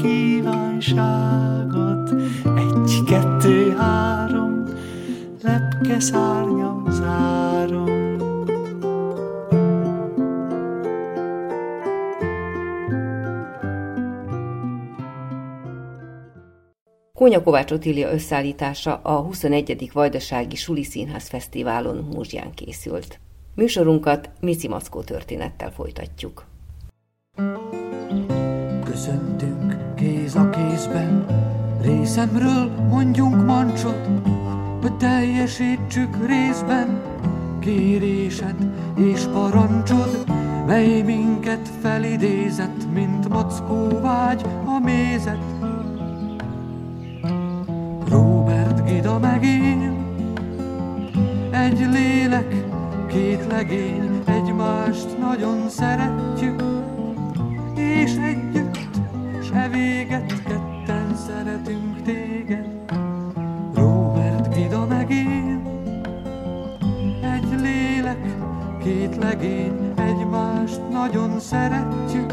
kívánságot. 0.83 2.11
Egy, 2.57 3.03
kettő, 3.07 3.71
három, 3.71 4.65
lepke 5.43 6.01
szárnyam 6.01 6.85
zárom. 6.91 7.91
Kónya 17.15 17.43
Kovács 17.43 17.71
Otília 17.71 18.13
összeállítása 18.13 19.01
a 19.03 19.21
21. 19.21 19.91
Vajdasági 19.93 20.57
Suli 20.57 20.85
Színház 20.85 21.29
Fesztiválon 21.29 22.09
Múzsján 22.15 22.55
készült. 22.55 23.21
Műsorunkat 23.55 24.31
Mici 24.41 24.69
Mackó 24.69 25.01
történettel 25.01 25.71
folytatjuk. 25.71 26.45
Köszöntünk 28.85 29.72
kéz 30.03 30.35
a 30.35 30.51
kézben, 30.51 31.27
részemről 31.83 32.71
mondjunk 32.91 33.47
mancsot, 33.47 34.09
hogy 34.81 34.97
teljesítsük 34.97 36.27
részben 36.27 37.03
kérésed 37.59 38.55
és 38.97 39.25
parancsod, 39.33 40.25
mely 40.67 41.03
minket 41.03 41.71
felidézett, 41.81 42.93
mint 42.93 43.29
mackó 43.29 44.01
vágy 44.01 44.45
a 44.65 44.79
mézet. 44.79 45.43
Robert 48.09 48.85
Gida 48.85 49.19
megél, 49.19 49.97
egy 51.51 51.87
lélek, 51.93 52.65
két 53.07 53.47
legény, 53.51 54.23
egymást 54.25 55.19
nagyon 55.21 55.69
szeretjük, 55.69 56.63
és 57.75 58.17
együtt, 58.17 58.42
se 59.53 59.69
véget 59.69 60.43
ketten 60.43 61.17
szeretünk 61.27 62.03
téged. 62.03 62.67
Robert 63.75 64.55
Gida 64.55 64.87
megél, 64.87 65.63
egy 67.23 67.61
lélek, 67.61 68.37
két 68.83 69.17
legény, 69.17 69.93
egymást 69.97 70.81
nagyon 70.91 71.41
szeretjük, 71.41 72.33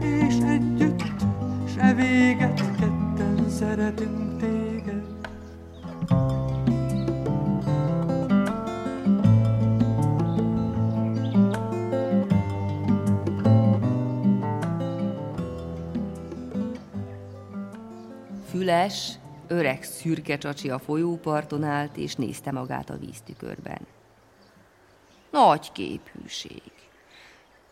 és 0.00 0.34
együtt, 0.46 1.02
se 1.76 1.94
véget 1.94 2.60
ketten 2.78 3.50
szeretünk 3.50 4.38
téged. 4.38 4.67
Füles, 18.68 19.12
öreg 19.46 19.82
szürke 19.82 20.38
csacsi 20.38 20.70
a 20.70 20.78
folyóparton 20.78 21.64
állt, 21.64 21.96
és 21.96 22.14
nézte 22.14 22.52
magát 22.52 22.90
a 22.90 22.98
víztükörben. 22.98 23.86
Nagy 25.30 25.72
képűség. 25.72 26.62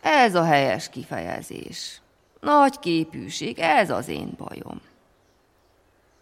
Ez 0.01 0.35
a 0.35 0.43
helyes 0.43 0.89
kifejezés. 0.89 2.01
Nagy 2.39 2.79
képűség, 2.79 3.59
ez 3.59 3.89
az 3.89 4.07
én 4.07 4.33
bajom. 4.37 4.81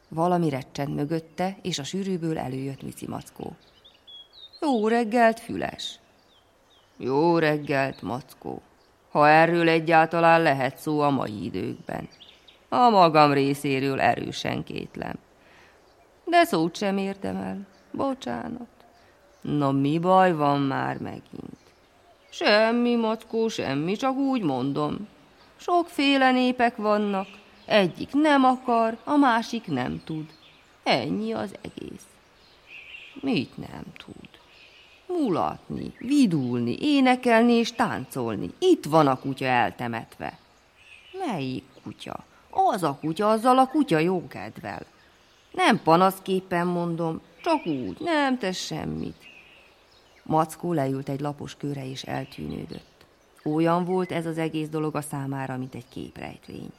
Valami 0.08 0.50
recsent 0.50 0.96
mögötte, 0.96 1.58
és 1.62 1.80
a 1.80 1.84
sűrűből 1.84 2.38
előjött 2.38 2.84
Mici 2.84 3.08
Mackó. 3.08 3.56
Jó 4.62 4.88
reggelt, 4.88 5.40
Füles! 5.40 6.00
Jó 6.98 7.38
reggelt, 7.38 8.02
Mackó! 8.02 8.62
Ha 9.12 9.30
erről 9.30 9.70
egyáltalán 9.70 10.42
lehet 10.42 10.78
szó 10.78 11.00
a 11.00 11.10
mai 11.10 11.44
időkben. 11.44 12.08
A 12.70 12.90
magam 12.90 13.34
részéről 13.34 14.02
erősen 14.02 14.64
kétlem. 14.64 15.16
De 16.26 16.44
szót 16.44 16.76
sem 16.76 16.98
értem 16.98 17.36
el. 17.36 17.68
Bocsánat. 17.92 18.68
Na 19.42 19.72
mi 19.72 20.00
baj 20.00 20.34
van 20.34 20.62
már 20.62 20.98
megint? 20.98 21.58
Semmi, 22.30 22.96
Mackó, 22.96 23.48
semmi, 23.48 23.96
csak 23.96 24.16
úgy 24.16 24.42
mondom. 24.42 25.08
Sokféle 25.56 26.32
népek 26.32 26.76
vannak. 26.76 27.28
Egyik 27.66 28.10
nem 28.14 28.44
akar, 28.44 28.98
a 29.04 29.16
másik 29.16 29.68
nem 29.68 30.02
tud. 30.04 30.26
Ennyi 30.84 31.34
az 31.34 31.56
egész. 31.62 32.06
Mit 33.22 33.58
nem 33.58 33.84
tud? 33.98 34.30
Mulatni, 35.08 35.94
vidulni, 35.98 36.78
énekelni 36.82 37.54
és 37.54 37.72
táncolni. 37.72 38.50
Itt 38.60 38.86
van 38.86 39.08
a 39.08 39.20
kutya 39.20 39.46
eltemetve. 39.46 40.38
Melyik 41.26 41.64
kutya? 41.84 42.26
Az 42.74 42.84
a 42.84 42.98
kutya, 43.02 43.30
azzal 43.30 43.58
a 43.58 43.68
kutya 43.68 44.00
jókedvel. 44.00 44.86
Nem 45.52 45.82
panaszképpen 45.84 46.68
mondom, 46.68 47.22
csak 47.42 47.66
úgy, 47.66 47.98
nem 48.00 48.38
tesz 48.38 48.58
semmit. 48.58 49.18
Mackó 50.24 50.74
leült 50.74 51.10
egy 51.10 51.20
lapos 51.20 51.56
köre 51.56 51.90
és 51.90 52.04
eltűnődött. 52.04 53.06
Olyan 53.44 53.86
volt 53.86 54.12
ez 54.12 54.26
az 54.26 54.38
egész 54.38 54.70
dolog 54.70 54.96
a 54.96 55.02
számára, 55.02 55.58
mint 55.58 55.76
egy 55.76 55.88
képrejtvény. 55.90 56.70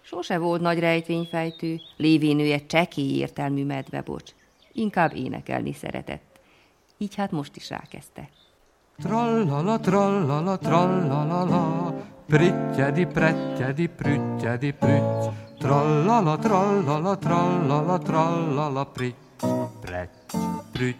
Sose 0.00 0.38
volt 0.38 0.60
nagy 0.60 0.78
rejtvényfejtő, 0.78 1.80
lévénője 1.96 2.66
csekély 2.66 3.16
értelmű 3.16 3.64
medvebocs. 3.64 4.34
Inkább 4.72 5.14
énekelni 5.14 5.72
szeretett. 5.72 6.40
Így 6.98 7.14
hát 7.14 7.30
most 7.30 7.56
is 7.56 7.70
rákezdte. 7.70 8.28
Trallala, 8.98 9.80
trallala, 9.80 10.58
trallala, 10.58 11.94
prittyedi, 12.28 13.06
prettyedi, 13.06 13.88
prüttyedi, 13.88 14.72
prütty. 14.72 15.28
Trallala, 15.58 16.36
trallala, 16.38 17.16
trallala, 17.16 17.98
trallala, 17.98 18.84
pritty, 18.84 19.46
pretty, 19.80 20.38
prütty. 20.72 20.96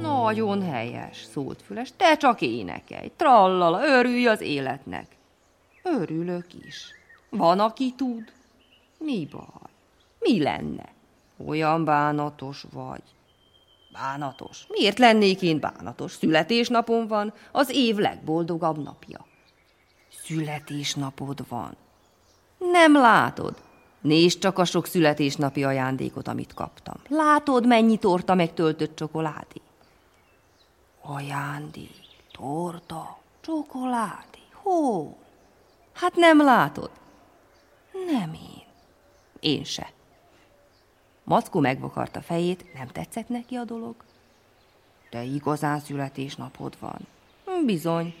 Nagyon 0.00 0.62
helyes, 0.62 1.24
szólt 1.32 1.62
Füles, 1.62 1.92
te 1.96 2.16
csak 2.16 2.40
énekelj. 2.40 3.10
Trallala, 3.16 3.86
örülj 3.86 4.26
az 4.26 4.40
életnek. 4.40 5.06
Örülök 5.82 6.46
is. 6.66 6.84
Van, 7.30 7.60
aki 7.60 7.94
tud. 7.96 8.32
Mi 8.98 9.28
baj? 9.30 9.70
Mi 10.18 10.42
lenne? 10.42 10.88
Olyan 11.46 11.84
bánatos 11.84 12.64
vagy. 12.72 13.02
Bánatos. 13.92 14.66
Miért 14.68 14.98
lennék 14.98 15.42
én 15.42 15.60
bánatos? 15.60 16.12
Születésnapom 16.12 17.06
van, 17.06 17.32
az 17.52 17.70
év 17.70 17.96
legboldogabb 17.96 18.82
napja. 18.82 19.32
Születésnapod 20.24 21.48
van. 21.48 21.76
Nem 22.58 22.92
látod? 22.92 23.62
Nézd 24.00 24.38
csak 24.38 24.58
a 24.58 24.64
sok 24.64 24.86
születésnapi 24.86 25.64
ajándékot, 25.64 26.28
amit 26.28 26.54
kaptam. 26.54 26.94
Látod, 27.08 27.66
mennyi 27.66 27.96
torta 27.96 28.34
megtöltött 28.34 28.96
csokoládé? 28.96 29.60
Ajándék, 31.02 32.06
torta, 32.32 33.18
csokoládé. 33.40 34.38
Hó? 34.52 35.16
Hát 35.92 36.14
nem 36.14 36.42
látod? 36.42 36.90
Nem 37.92 38.32
én. 38.32 38.62
Én 39.40 39.64
se. 39.64 39.92
Mackó 41.24 41.60
megvakarta 41.60 42.20
fejét, 42.20 42.74
nem 42.74 42.86
tetszett 42.86 43.28
neki 43.28 43.54
a 43.54 43.64
dolog? 43.64 43.94
De 45.10 45.22
igazán 45.22 45.80
születésnapod 45.80 46.76
van. 46.80 47.06
Bizony. 47.64 48.14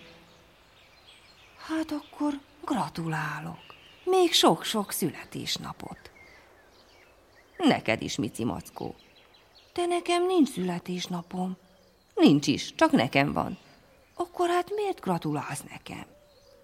Hát 1.68 1.92
akkor 1.92 2.40
gratulálok. 2.64 3.58
Még 4.04 4.32
sok-sok 4.32 4.92
születésnapot. 4.92 5.98
Neked 7.56 8.02
is, 8.02 8.16
Mici 8.16 8.44
Mackó. 8.44 8.94
De 9.72 9.86
nekem 9.86 10.26
nincs 10.26 10.50
születésnapom. 10.50 11.56
Nincs 12.14 12.46
is, 12.46 12.74
csak 12.74 12.90
nekem 12.90 13.32
van. 13.32 13.58
Akkor 14.14 14.48
hát 14.48 14.70
miért 14.74 15.00
gratulálsz 15.00 15.62
nekem? 15.70 16.04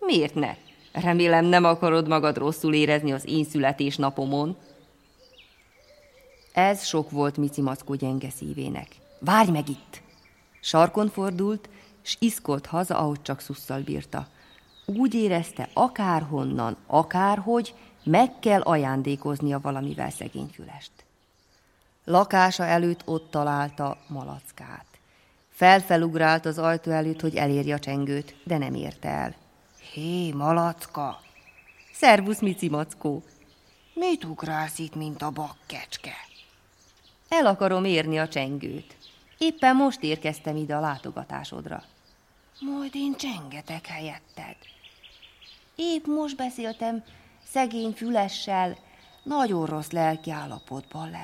Miért 0.00 0.34
ne? 0.34 0.56
Remélem 0.92 1.44
nem 1.44 1.64
akarod 1.64 2.08
magad 2.08 2.36
rosszul 2.36 2.74
érezni 2.74 3.12
az 3.12 3.24
én 3.28 3.44
születésnapomon. 3.44 4.56
Ez 6.52 6.84
sok 6.84 7.10
volt 7.10 7.36
Mici 7.36 7.60
Mackó 7.60 7.94
gyenge 7.94 8.30
szívének. 8.30 8.88
Várj 9.18 9.50
meg 9.50 9.68
itt! 9.68 10.02
Sarkon 10.60 11.08
fordult, 11.08 11.68
s 12.02 12.16
iszkolt 12.18 12.66
haza, 12.66 12.98
ahogy 12.98 13.22
csak 13.22 13.40
szusszal 13.40 13.80
bírta. 13.80 14.28
Úgy 14.96 15.14
érezte, 15.14 15.68
akárhonnan, 15.72 16.76
akárhogy, 16.86 17.74
meg 18.04 18.38
kell 18.38 18.60
ajándékoznia 18.60 19.60
valamivel 19.60 20.10
szegény 20.10 20.50
fülest. 20.54 20.90
Lakása 22.04 22.64
előtt 22.64 23.02
ott 23.04 23.30
találta 23.30 23.98
malackát. 24.06 24.84
Felfelugrált 25.50 26.46
az 26.46 26.58
ajtó 26.58 26.90
előtt, 26.90 27.20
hogy 27.20 27.36
elérje 27.36 27.74
a 27.74 27.78
csengőt, 27.78 28.36
de 28.44 28.58
nem 28.58 28.74
érte 28.74 29.08
el. 29.08 29.34
Hé, 29.92 30.32
malacka! 30.32 31.20
Szervusz, 31.92 32.40
Mici 32.40 32.68
Mackó! 32.68 33.22
Mit 33.94 34.24
ugrálsz 34.24 34.78
itt, 34.78 34.94
mint 34.94 35.22
a 35.22 35.30
bakkecske? 35.30 36.14
El 37.28 37.46
akarom 37.46 37.84
érni 37.84 38.18
a 38.18 38.28
csengőt. 38.28 38.96
Éppen 39.38 39.76
most 39.76 40.02
érkeztem 40.02 40.56
ide 40.56 40.76
a 40.76 40.80
látogatásodra. 40.80 41.82
Majd 42.60 42.90
én 42.94 43.14
csengetek 43.16 43.86
helyetted. 43.86 44.56
Épp 45.82 46.06
most 46.06 46.36
beszéltem 46.36 47.04
szegény 47.52 47.92
fülessel, 47.92 48.76
nagyon 49.22 49.66
rossz 49.66 49.90
lelki 49.90 50.30
állapotban. 50.30 51.16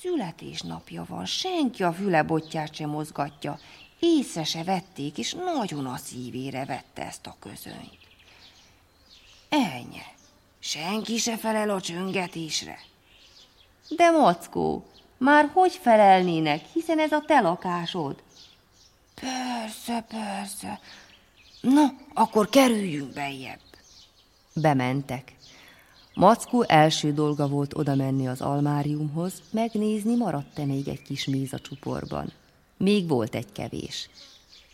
Születésnapja 0.00 1.04
van, 1.08 1.24
senki 1.24 1.82
a 1.82 1.92
fülebotját 1.92 2.74
sem 2.74 2.88
mozgatja, 2.88 3.58
észre 3.98 4.44
se 4.44 4.64
vették, 4.64 5.18
és 5.18 5.32
nagyon 5.32 5.86
a 5.86 5.96
szívére 5.96 6.64
vette 6.64 7.06
ezt 7.06 7.26
a 7.26 7.36
közönyt. 7.40 7.98
Ennyi. 9.48 10.02
Senki 10.58 11.16
se 11.16 11.36
felel 11.36 11.70
a 11.70 11.80
csöngetésre. 11.80 12.78
De 13.88 14.10
Mackó, 14.10 14.86
már 15.18 15.50
hogy 15.52 15.72
felelnének, 15.72 16.64
hiszen 16.72 16.98
ez 16.98 17.12
a 17.12 17.24
te 17.26 17.40
lakásod? 17.40 18.22
Persze, 19.14 20.04
persze. 20.08 20.80
Na, 21.62 21.94
akkor 22.14 22.48
kerüljünk 22.48 23.12
bejebb. 23.12 23.60
Bementek. 24.54 25.36
Mackó 26.14 26.62
első 26.62 27.12
dolga 27.12 27.48
volt 27.48 27.74
oda 27.74 27.94
menni 27.94 28.28
az 28.28 28.40
almáriumhoz, 28.40 29.42
megnézni, 29.50 30.16
maradt-e 30.16 30.64
még 30.64 30.88
egy 30.88 31.02
kis 31.02 31.24
méz 31.26 31.52
a 31.52 31.58
csuporban. 31.58 32.32
Még 32.76 33.08
volt 33.08 33.34
egy 33.34 33.52
kevés. 33.52 34.08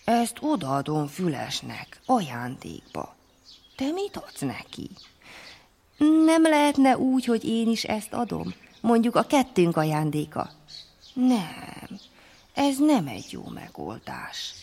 Ezt 0.04 0.38
odaadom 0.40 1.06
Fülesnek, 1.06 2.00
ajándékba. 2.06 3.14
Te 3.76 3.90
mit 3.90 4.16
adsz 4.16 4.40
neki? 4.40 4.90
Nem 6.24 6.42
lehetne 6.42 6.98
úgy, 6.98 7.24
hogy 7.24 7.44
én 7.44 7.68
is 7.68 7.84
ezt 7.84 8.12
adom? 8.12 8.54
Mondjuk 8.80 9.16
a 9.16 9.22
kettőnk 9.22 9.76
ajándéka. 9.76 10.50
Nem, 11.14 11.98
ez 12.54 12.78
nem 12.78 13.06
egy 13.06 13.26
jó 13.30 13.44
megoldás. 13.54 14.54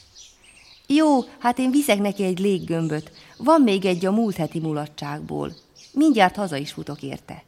Jó, 0.87 1.21
hát 1.39 1.59
én 1.59 1.71
viszek 1.71 1.99
neki 1.99 2.23
egy 2.23 2.39
léggömböt. 2.39 3.11
Van 3.37 3.61
még 3.61 3.85
egy 3.85 4.05
a 4.05 4.11
múlt 4.11 4.35
heti 4.35 4.59
mulatságból. 4.59 5.53
Mindjárt 5.91 6.35
haza 6.35 6.55
is 6.55 6.71
futok 6.71 7.01
érte. 7.01 7.43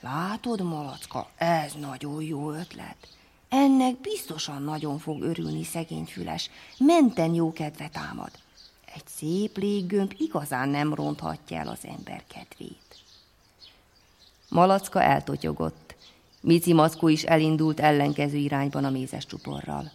Látod, 0.00 0.62
malacka, 0.62 1.30
ez 1.36 1.72
nagyon 1.80 2.22
jó 2.22 2.52
ötlet. 2.52 2.96
Ennek 3.48 4.00
biztosan 4.00 4.62
nagyon 4.62 4.98
fog 4.98 5.22
örülni 5.22 5.64
szegény 5.64 6.04
füles. 6.04 6.50
Menten 6.78 7.34
jó 7.34 7.52
kedve 7.52 7.88
támad. 7.88 8.30
Egy 8.94 9.06
szép 9.06 9.56
léggömb 9.56 10.14
igazán 10.18 10.68
nem 10.68 10.94
ronthatja 10.94 11.58
el 11.58 11.68
az 11.68 11.78
ember 11.82 12.24
kedvét. 12.34 13.02
Malacka 14.48 15.02
eltotyogott. 15.02 15.94
Mici 16.40 16.72
Mackó 16.72 17.08
is 17.08 17.22
elindult 17.22 17.80
ellenkező 17.80 18.36
irányban 18.36 18.84
a 18.84 18.90
mézes 18.90 19.26
csuporral. 19.26 19.90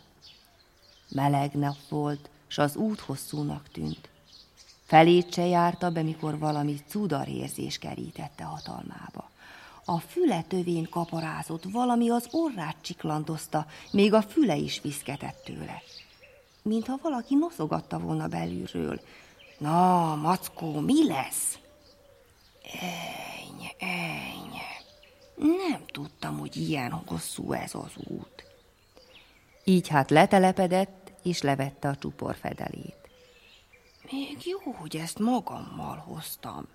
Meleg 1.09 1.51
nap 1.53 1.77
volt, 1.89 2.29
s 2.55 2.57
az 2.57 2.75
út 2.75 2.99
hosszúnak 2.99 3.69
tűnt. 3.71 4.09
Felét 4.85 5.33
se 5.33 5.45
járta 5.45 5.89
be, 5.89 6.01
mikor 6.01 6.39
valami 6.39 6.79
cudarérzés 6.87 7.77
kerítette 7.77 8.43
hatalmába. 8.43 9.29
A 9.85 9.99
füle 9.99 10.41
tövén 10.41 10.89
kaparázott, 10.89 11.63
valami 11.63 12.09
az 12.09 12.27
orrát 12.31 12.75
csiklandozta, 12.81 13.65
még 13.91 14.13
a 14.13 14.21
füle 14.21 14.55
is 14.55 14.81
viszketett 14.81 15.43
tőle. 15.43 15.81
Mintha 16.61 16.99
valaki 17.01 17.35
noszogatta 17.35 17.99
volna 17.99 18.27
belülről. 18.27 19.01
Na, 19.57 20.15
Mackó, 20.15 20.79
mi 20.79 21.07
lesz? 21.07 21.59
Eny, 22.81 23.71
eny. 23.79 24.61
Nem 25.35 25.85
tudtam, 25.85 26.39
hogy 26.39 26.55
ilyen 26.55 26.91
hosszú 26.91 27.53
ez 27.53 27.75
az 27.75 27.91
út. 28.07 28.45
Így 29.63 29.87
hát 29.87 30.09
letelepedett, 30.09 31.04
és 31.25 31.41
levette 31.41 31.87
a 31.87 31.95
csupor 31.95 32.35
fedelét. 32.35 32.95
Még 34.11 34.37
jó, 34.43 34.71
hogy 34.71 34.95
ezt 34.95 35.19
magammal 35.19 36.03
hoztam. 36.07 36.67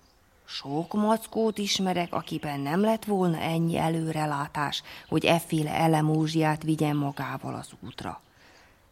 Sok 0.45 0.93
mackót 0.93 1.57
ismerek, 1.57 2.13
akiben 2.13 2.59
nem 2.59 2.81
lett 2.81 3.05
volna 3.05 3.37
ennyi 3.37 3.77
előrelátás, 3.77 4.83
hogy 5.07 5.25
efféle 5.25 5.71
elemózsiát 5.73 6.63
vigyen 6.63 6.95
magával 6.95 7.53
az 7.55 7.69
útra. 7.79 8.21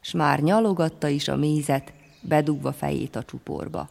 S 0.01 0.11
már 0.11 0.39
nyalogatta 0.39 1.07
is 1.07 1.27
a 1.27 1.35
mézet, 1.35 1.93
bedugva 2.21 2.73
fejét 2.73 3.15
a 3.15 3.23
csuporba. 3.23 3.89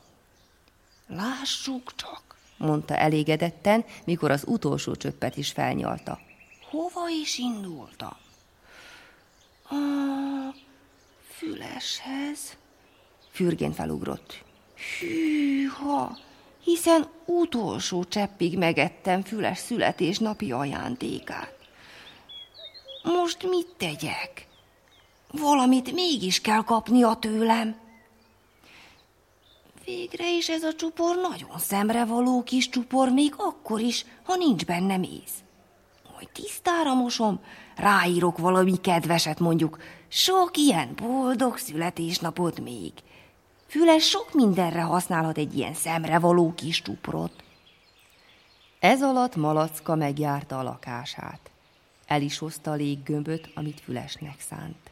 Lássuk 1.06 1.92
csak, 1.96 2.22
mondta 2.56 2.96
elégedetten, 2.96 3.84
mikor 4.04 4.30
az 4.30 4.44
utolsó 4.46 4.94
csöppet 4.94 5.36
is 5.36 5.50
felnyalta. 5.50 6.18
Hova 6.70 7.08
is 7.22 7.38
indultam? 7.38 8.16
A 9.70 9.74
füleshez. 11.38 12.56
Fürgén 13.30 13.72
felugrott. 13.72 14.44
Hűha, 15.00 16.18
hiszen 16.64 17.06
utolsó 17.24 18.04
cseppig 18.04 18.58
megettem 18.58 19.22
füles 19.22 19.58
születésnapi 19.58 20.52
ajándékát. 20.52 21.54
Most 23.02 23.48
mit 23.48 23.66
tegyek? 23.76 24.46
Valamit 25.30 25.92
mégis 25.92 26.40
kell 26.40 26.64
kapnia 26.64 27.14
tőlem. 27.20 27.76
Végre 29.84 30.32
is 30.32 30.48
ez 30.48 30.62
a 30.62 30.74
csupor 30.74 31.16
nagyon 31.16 31.58
szemrevaló 31.58 32.42
kis 32.42 32.68
csupor, 32.68 33.08
még 33.08 33.34
akkor 33.36 33.80
is, 33.80 34.04
ha 34.22 34.36
nincs 34.36 34.64
benne 34.64 34.96
méz. 34.96 35.32
Majd 36.14 36.28
tisztára 36.28 36.94
mosom, 36.94 37.40
ráírok 37.76 38.38
valami 38.38 38.80
kedveset 38.80 39.38
mondjuk, 39.38 39.78
sok 40.08 40.56
ilyen 40.56 40.94
boldog 40.94 41.56
születésnapot 41.56 42.60
még. 42.60 42.92
Füles 43.66 44.08
sok 44.08 44.34
mindenre 44.34 44.82
használhat 44.82 45.38
egy 45.38 45.56
ilyen 45.56 45.74
szemrevaló 45.74 46.52
kis 46.54 46.82
csuprot. 46.82 47.32
Ez 48.80 49.02
alatt 49.02 49.36
Malacka 49.36 49.94
megjárta 49.94 50.58
a 50.58 50.62
lakását. 50.62 51.50
El 52.06 52.22
is 52.22 52.38
hozta 52.38 52.70
a 52.70 52.74
léggömböt, 52.74 53.50
amit 53.54 53.80
Fülesnek 53.80 54.40
szánt. 54.40 54.90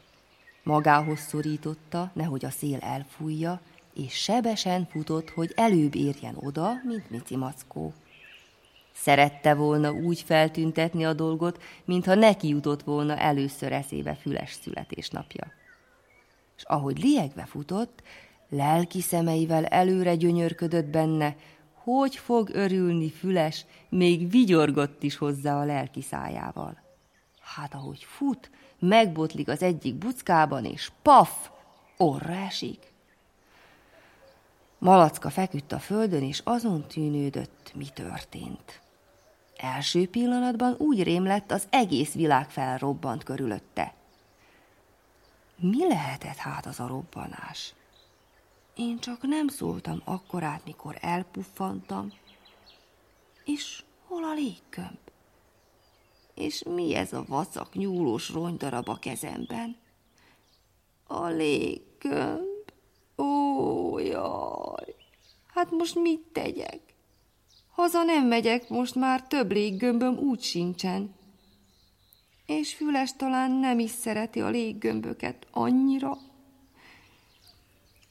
Magához 0.62 1.18
szorította, 1.18 2.10
nehogy 2.14 2.44
a 2.44 2.50
szél 2.50 2.78
elfújja, 2.78 3.60
és 3.94 4.14
sebesen 4.14 4.86
futott, 4.90 5.30
hogy 5.30 5.52
előbb 5.54 5.94
érjen 5.94 6.36
oda, 6.40 6.72
mint 6.84 7.10
Mici 7.10 7.36
Mackó. 7.36 7.92
Szerette 8.98 9.54
volna 9.54 9.92
úgy 9.92 10.20
feltüntetni 10.20 11.04
a 11.04 11.12
dolgot, 11.12 11.62
mintha 11.84 12.14
neki 12.14 12.48
jutott 12.48 12.82
volna 12.82 13.16
először 13.16 13.72
eszébe 13.72 14.14
Füles 14.14 14.52
születésnapja. 14.62 15.52
És 16.56 16.62
ahogy 16.62 17.02
liegve 17.02 17.44
futott, 17.44 18.02
lelki 18.48 19.00
szemeivel 19.00 19.64
előre 19.64 20.14
gyönyörködött 20.14 20.86
benne, 20.86 21.36
hogy 21.72 22.16
fog 22.16 22.50
örülni 22.52 23.10
Füles, 23.10 23.64
még 23.88 24.30
vigyorgott 24.30 25.02
is 25.02 25.16
hozzá 25.16 25.60
a 25.60 25.64
lelki 25.64 26.02
szájával. 26.02 26.82
Hát 27.40 27.74
ahogy 27.74 28.04
fut, 28.04 28.50
megbotlik 28.78 29.48
az 29.48 29.62
egyik 29.62 29.94
buckában, 29.94 30.64
és 30.64 30.90
paf, 31.02 31.50
orra 31.96 32.34
esik. 32.34 32.92
Malacka 34.78 35.30
feküdt 35.30 35.72
a 35.72 35.78
földön, 35.78 36.22
és 36.22 36.40
azon 36.44 36.86
tűnődött, 36.88 37.72
mi 37.74 37.86
történt. 37.94 38.84
Első 39.56 40.08
pillanatban 40.08 40.74
úgy 40.78 41.02
rém 41.02 41.24
lett, 41.24 41.50
az 41.50 41.66
egész 41.70 42.12
világ 42.12 42.50
felrobbant 42.50 43.22
körülötte. 43.22 43.94
Mi 45.56 45.86
lehetett 45.86 46.36
hát 46.36 46.66
az 46.66 46.80
a 46.80 46.86
robbanás? 46.86 47.74
Én 48.74 48.98
csak 48.98 49.22
nem 49.22 49.48
szóltam 49.48 50.02
akkorát, 50.04 50.64
mikor 50.64 50.98
elpuffantam. 51.00 52.12
És 53.44 53.82
hol 54.06 54.24
a 54.24 54.32
légkömb? 54.32 54.98
És 56.34 56.62
mi 56.62 56.94
ez 56.94 57.12
a 57.12 57.24
vacak 57.28 57.74
nyúlós 57.74 58.30
rongydarab 58.30 58.88
a 58.88 58.98
kezemben? 58.98 59.76
A 61.06 61.26
légkömb. 61.26 62.72
Ó, 63.16 63.98
jaj! 63.98 64.94
Hát 65.46 65.70
most 65.70 65.94
mit 65.94 66.20
tegyek? 66.20 66.85
Haza 67.76 68.02
nem 68.02 68.26
megyek, 68.26 68.68
most 68.68 68.94
már 68.94 69.22
több 69.22 69.52
léggömböm 69.52 70.18
úgy 70.18 70.42
sincsen. 70.42 71.14
És 72.46 72.74
Füles 72.74 73.12
talán 73.16 73.50
nem 73.50 73.78
is 73.78 73.90
szereti 73.90 74.40
a 74.40 74.48
léggömböket 74.48 75.46
annyira. 75.50 76.18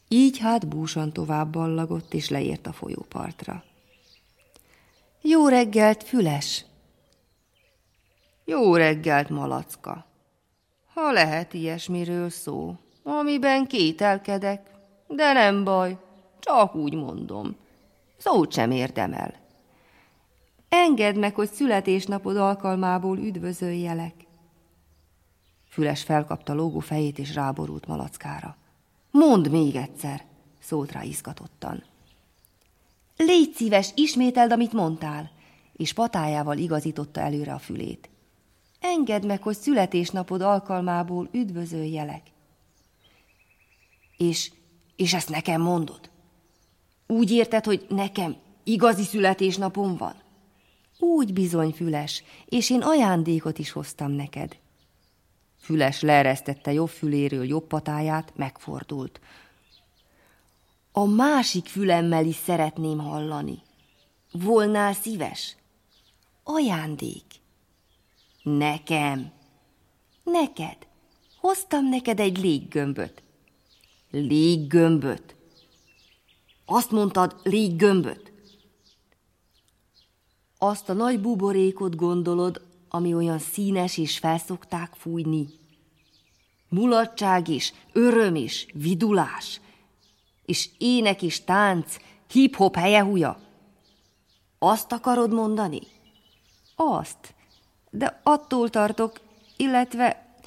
Így 0.07 0.37
hát 0.37 0.67
búsan 0.67 1.13
tovább 1.13 1.51
ballagott, 1.51 2.13
és 2.13 2.29
leért 2.29 2.67
a 2.67 2.73
folyópartra. 2.73 3.63
Jó 5.21 5.47
reggelt, 5.47 6.03
Füles! 6.03 6.65
Jó 8.43 8.75
reggelt, 8.75 9.29
Malacka! 9.29 10.05
Ha 10.93 11.11
lehet 11.11 11.53
ilyesmiről 11.53 12.29
szó, 12.29 12.75
amiben 13.03 13.67
kételkedek, 13.67 14.71
de 15.07 15.33
nem 15.33 15.63
baj, 15.63 15.97
csak 16.39 16.75
úgy 16.75 16.93
mondom. 16.93 17.55
Szót 18.17 18.53
sem 18.53 18.71
érdemel. 18.71 19.43
Engedd 20.77 21.17
meg, 21.17 21.35
hogy 21.35 21.51
születésnapod 21.51 22.37
alkalmából 22.37 23.17
üdvözöljelek. 23.17 24.13
Füles 25.69 26.03
felkapta 26.03 26.53
lógó 26.53 26.79
fejét 26.79 27.19
és 27.19 27.33
ráborult 27.33 27.87
malackára. 27.87 28.57
Mondd 29.11 29.49
még 29.49 29.75
egyszer, 29.75 30.25
szólt 30.59 30.91
rá 30.91 31.03
izgatottan. 31.03 31.83
Légy 33.17 33.53
szíves, 33.53 33.91
ismételd, 33.95 34.51
amit 34.51 34.73
mondtál, 34.73 35.31
és 35.73 35.93
patájával 35.93 36.57
igazította 36.57 37.19
előre 37.19 37.53
a 37.53 37.59
fülét. 37.59 38.09
Engedd 38.79 39.25
meg, 39.25 39.41
hogy 39.41 39.57
születésnapod 39.57 40.41
alkalmából 40.41 41.29
üdvözöljelek. 41.31 42.21
És, 44.17 44.51
és 44.95 45.13
ezt 45.13 45.29
nekem 45.29 45.61
mondod? 45.61 46.09
Úgy 47.07 47.31
érted, 47.31 47.65
hogy 47.65 47.85
nekem 47.89 48.35
igazi 48.63 49.03
születésnapom 49.03 49.97
van? 49.97 50.23
Úgy 51.05 51.33
bizony, 51.33 51.71
Füles, 51.71 52.23
és 52.45 52.69
én 52.69 52.81
ajándékot 52.81 53.59
is 53.59 53.71
hoztam 53.71 54.11
neked. 54.11 54.57
Füles 55.59 56.01
leeresztette 56.01 56.73
jobb 56.73 56.89
füléről 56.89 57.45
jobb 57.45 57.67
patáját, 57.67 58.31
megfordult. 58.35 59.19
A 60.91 61.05
másik 61.05 61.65
fülemmel 61.65 62.25
is 62.25 62.35
szeretném 62.35 62.97
hallani. 62.97 63.61
Volnál 64.31 64.93
szíves? 64.93 65.55
Ajándék. 66.43 67.25
Nekem. 68.43 69.31
Neked. 70.23 70.77
Hoztam 71.39 71.89
neked 71.89 72.19
egy 72.19 72.37
léggömböt. 72.37 73.23
Léggömböt. 74.11 75.35
Azt 76.65 76.91
mondtad, 76.91 77.35
léggömböt. 77.43 78.24
Azt 80.65 80.89
a 80.89 80.93
nagy 80.93 81.19
buborékot 81.19 81.95
gondolod, 81.95 82.61
ami 82.89 83.13
olyan 83.13 83.39
színes 83.39 83.97
és 83.97 84.17
felszokták 84.17 84.93
fújni. 84.97 85.47
Mulatság 86.69 87.47
is, 87.47 87.73
öröm 87.93 88.35
is, 88.35 88.65
vidulás, 88.73 89.61
és 90.45 90.69
ének 90.77 91.21
is 91.21 91.43
tánc, 91.43 91.97
hip-hop 92.31 92.75
helyehuja. 92.75 93.39
Azt 94.59 94.91
akarod 94.91 95.33
mondani? 95.33 95.81
Azt. 96.75 97.33
De 97.89 98.19
attól 98.23 98.69
tartok, 98.69 99.19
illetve, 99.57 100.37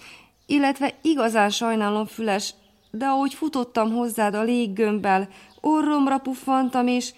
illetve 0.47 0.95
igazán 1.03 1.51
sajnálom, 1.51 2.07
Füles, 2.07 2.55
de 2.91 3.07
ahogy 3.07 3.35
futottam 3.35 3.91
hozzád 3.93 4.35
a 4.35 4.43
léggömbbel, 4.43 5.29
orromra 5.61 6.19
puffantam, 6.19 6.87
és... 6.87 7.13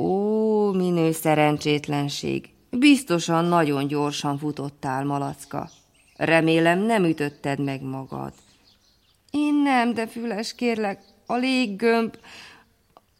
Ó, 0.00 0.72
minő 0.72 1.12
szerencsétlenség! 1.12 2.48
Biztosan 2.70 3.44
nagyon 3.44 3.86
gyorsan 3.86 4.38
futottál, 4.38 5.04
malacka. 5.04 5.70
Remélem 6.16 6.78
nem 6.78 7.04
ütötted 7.04 7.58
meg 7.58 7.82
magad. 7.82 8.32
Én 9.30 9.54
nem, 9.54 9.94
de 9.94 10.06
Füles, 10.06 10.54
kérlek, 10.54 11.02
a 11.26 11.36
léggömb, 11.36 12.16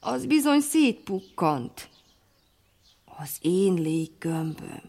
az 0.00 0.26
bizony 0.26 0.60
szétpukkant. 0.60 1.88
Az 3.04 3.38
én 3.40 3.74
léggömböm. 3.74 4.82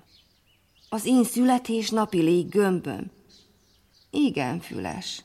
Az 0.89 1.05
én 1.05 1.23
születésnapi 1.23 2.21
léggömböm. 2.21 3.11
Igen, 4.09 4.59
Füles. 4.59 5.23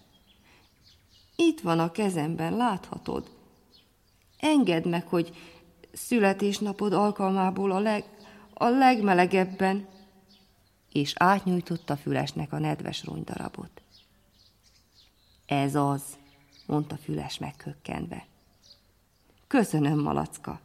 Itt 1.37 1.61
van 1.61 1.79
a 1.79 1.91
kezemben, 1.91 2.57
láthatod. 2.57 3.31
Engedd 4.39 4.89
meg, 4.89 5.07
hogy 5.09 5.33
születésnapod 5.97 6.93
alkalmából 6.93 7.71
a, 7.71 7.79
leg, 7.79 8.05
a 8.55 8.69
legmelegebben, 8.69 9.87
és 10.93 11.13
átnyújtotta 11.17 11.97
Fülesnek 11.97 12.53
a 12.53 12.59
nedves 12.59 13.05
rongydarabot. 13.05 13.83
Ez 15.47 15.75
az, 15.75 16.03
mondta 16.67 16.97
Füles 16.97 17.39
meghökkenve. 17.39 18.27
Köszönöm, 19.47 19.99
malacka. 19.99 20.61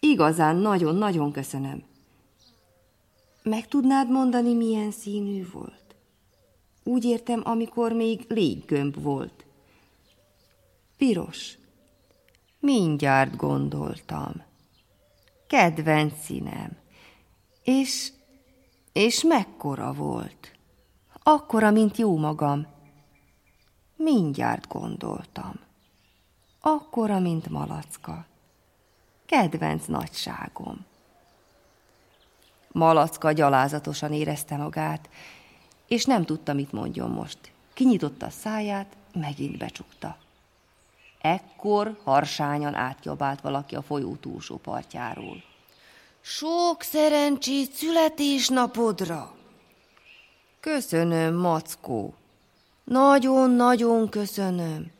Igazán 0.00 0.56
nagyon-nagyon 0.56 1.32
köszönöm. 1.32 1.82
Meg 3.42 3.68
tudnád 3.68 4.10
mondani, 4.10 4.54
milyen 4.54 4.90
színű 4.90 5.50
volt? 5.52 5.94
Úgy 6.82 7.04
értem, 7.04 7.40
amikor 7.44 7.92
még 7.92 8.24
léggömb 8.28 9.02
volt. 9.02 9.44
Piros. 10.96 11.58
Mindjárt 12.64 13.36
gondoltam. 13.36 14.42
Kedvenc 15.46 16.12
színem. 16.22 16.76
És, 17.62 18.12
és 18.92 19.22
mekkora 19.22 19.92
volt? 19.92 20.52
Akkora, 21.22 21.70
mint 21.70 21.96
jó 21.96 22.16
magam. 22.16 22.66
Mindjárt 23.96 24.68
gondoltam. 24.68 25.60
Akkora, 26.60 27.18
mint 27.18 27.48
malacka. 27.48 28.26
Kedvenc 29.26 29.86
nagyságom. 29.86 30.84
Malacka 32.72 33.32
gyalázatosan 33.32 34.12
érezte 34.12 34.56
magát, 34.56 35.08
és 35.88 36.04
nem 36.04 36.24
tudta, 36.24 36.52
mit 36.52 36.72
mondjon 36.72 37.10
most. 37.10 37.38
Kinyitotta 37.74 38.26
a 38.26 38.30
száját, 38.30 38.96
megint 39.12 39.58
becsukta. 39.58 40.22
Ekkor 41.24 41.98
harsányan 42.04 42.74
átjabált 42.74 43.40
valaki 43.40 43.74
a 43.74 43.82
folyó 43.82 44.14
túlsó 44.16 44.56
partjáról. 44.56 45.42
Sok 46.20 46.82
szerencsét 46.82 47.72
születésnapodra! 47.72 49.34
Köszönöm, 50.60 51.34
Mackó. 51.34 52.14
Nagyon-nagyon 52.84 54.08
köszönöm. 54.08 54.90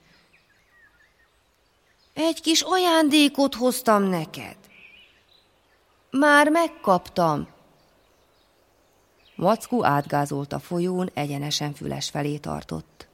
Egy 2.15 2.41
kis 2.41 2.61
ajándékot 2.61 3.55
hoztam 3.55 4.03
neked. 4.03 4.57
Már 6.11 6.49
megkaptam. 6.49 7.49
Mackó 9.37 9.85
átgázolt 9.85 10.53
a 10.53 10.59
folyón, 10.59 11.11
egyenesen 11.15 11.75
füles 11.75 12.11
felé 12.11 12.37
tartott. 12.37 13.09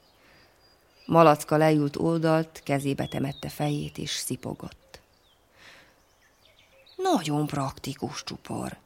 Malacka 1.10 1.56
leült 1.56 1.96
oldalt, 1.96 2.60
kezébe 2.64 3.06
temette 3.06 3.48
fejét 3.48 3.98
és 3.98 4.10
szipogott. 4.10 5.00
Nagyon 6.96 7.46
praktikus 7.46 8.24
csupor, 8.24 8.76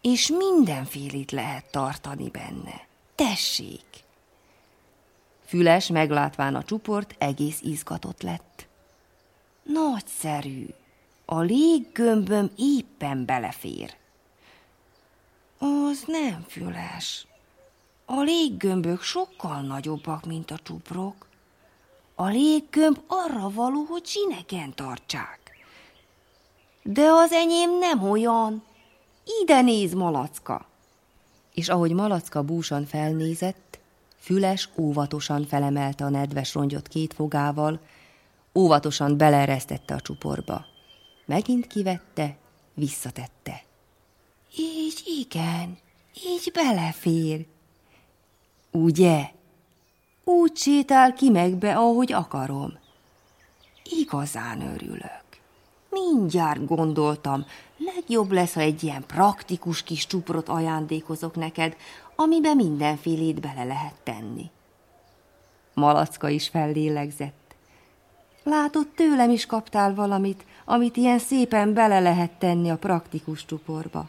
és 0.00 0.28
mindenfélét 0.28 1.30
lehet 1.30 1.70
tartani 1.70 2.30
benne. 2.30 2.86
Tessék! 3.14 3.84
Füles 5.44 5.86
meglátván 5.86 6.54
a 6.54 6.64
csuport 6.64 7.14
egész 7.18 7.60
izgatott 7.62 8.22
lett. 8.22 8.66
Nagyszerű! 9.62 10.66
A 11.24 11.40
léggömböm 11.40 12.50
éppen 12.56 13.24
belefér. 13.24 13.94
Az 15.58 16.04
nem 16.06 16.44
füles. 16.48 17.26
A 18.04 18.20
léggömbök 18.20 19.02
sokkal 19.02 19.60
nagyobbak, 19.60 20.26
mint 20.26 20.50
a 20.50 20.58
csuprok. 20.62 21.32
A 22.14 22.26
léggömb 22.26 22.98
arra 23.06 23.50
való, 23.50 23.84
hogy 23.88 24.06
zsinegen 24.06 24.74
tartsák. 24.74 25.40
De 26.82 27.02
az 27.02 27.32
enyém 27.32 27.78
nem 27.78 28.10
olyan. 28.10 28.62
Ide 29.42 29.60
néz, 29.60 29.94
malacka! 29.94 30.66
És 31.54 31.68
ahogy 31.68 31.92
malacka 31.92 32.42
búsan 32.42 32.84
felnézett, 32.86 33.78
Füles 34.24 34.68
óvatosan 34.76 35.46
felemelte 35.46 36.04
a 36.04 36.08
nedves 36.08 36.54
rongyot 36.54 36.88
két 36.88 37.14
fogával, 37.14 37.80
óvatosan 38.54 39.16
beleresztette 39.16 39.94
a 39.94 40.00
csuporba. 40.00 40.64
Megint 41.26 41.66
kivette, 41.66 42.36
visszatette. 42.74 43.62
Így 44.56 45.02
igen, 45.04 45.78
így 46.26 46.50
belefér. 46.52 47.46
Ugye? 48.70 49.30
Úgy 50.24 50.56
sétál 50.56 51.14
ki 51.14 51.30
meg 51.30 51.54
be, 51.54 51.76
ahogy 51.76 52.12
akarom. 52.12 52.78
Igazán 53.84 54.60
örülök. 54.60 55.22
Mindjárt 55.90 56.66
gondoltam, 56.66 57.44
legjobb 57.76 58.32
lesz, 58.32 58.54
ha 58.54 58.60
egy 58.60 58.82
ilyen 58.82 59.04
praktikus 59.06 59.82
kis 59.82 60.06
csuprot 60.06 60.48
ajándékozok 60.48 61.34
neked, 61.34 61.76
amiben 62.16 62.56
mindenfélét 62.56 63.40
bele 63.40 63.64
lehet 63.64 63.94
tenni. 64.02 64.50
Malacka 65.74 66.28
is 66.28 66.48
fellélegzett. 66.48 67.54
Látod, 68.42 68.88
tőlem 68.88 69.30
is 69.30 69.46
kaptál 69.46 69.94
valamit, 69.94 70.44
amit 70.64 70.96
ilyen 70.96 71.18
szépen 71.18 71.74
bele 71.74 72.00
lehet 72.00 72.30
tenni 72.30 72.70
a 72.70 72.76
praktikus 72.76 73.44
csuporba. 73.44 74.08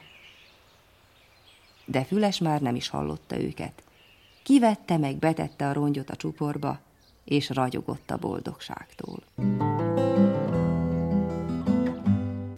De 1.85 2.03
Füles 2.03 2.39
már 2.39 2.61
nem 2.61 2.75
is 2.75 2.89
hallotta 2.89 3.39
őket. 3.39 3.84
Kivette 4.45 4.97
meg, 4.97 5.17
betette 5.17 5.67
a 5.67 5.73
rongyot 5.73 6.09
a 6.09 6.15
csuporba, 6.15 6.79
és 7.23 7.49
ragyogott 7.49 8.11
a 8.11 8.17
boldogságtól. 8.17 9.19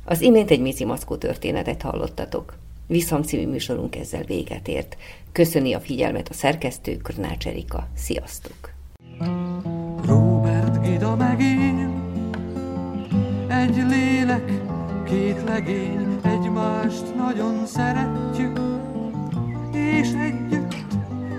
Az 0.05 0.21
imént 0.21 0.51
egy 0.51 0.61
Mici 0.61 0.85
Maszkó 0.85 1.15
történetet 1.15 1.81
hallottatok. 1.81 2.57
Viszont 2.87 3.25
című 3.25 3.47
műsorunk 3.47 3.95
ezzel 3.95 4.23
véget 4.23 4.67
ért. 4.67 4.97
Köszöni 5.31 5.73
a 5.73 5.79
figyelmet 5.79 6.29
a 6.29 6.33
szerkesztő 6.33 6.97
Krnács 6.97 7.47
Erika. 7.47 7.87
Sziasztok! 7.95 8.73
Robert 10.05 10.81
Gida 10.81 11.15
meg 11.15 11.41
én, 11.41 11.91
egy 13.47 13.75
lélek, 13.75 14.61
két 15.05 15.43
legény, 15.43 16.19
egymást 16.23 17.15
nagyon 17.15 17.65
szeretjük, 17.65 18.59
és 19.73 20.07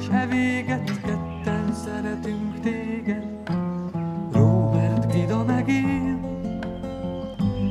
együtt, 0.09 0.15
se 0.15 0.27
véget, 0.27 1.01
ketten 1.01 1.75
szeretünk 1.85 2.61
téged. 2.61 3.25
Robert 4.33 5.13
Gida 5.13 5.45
meg 5.45 5.69
én, 5.69 6.21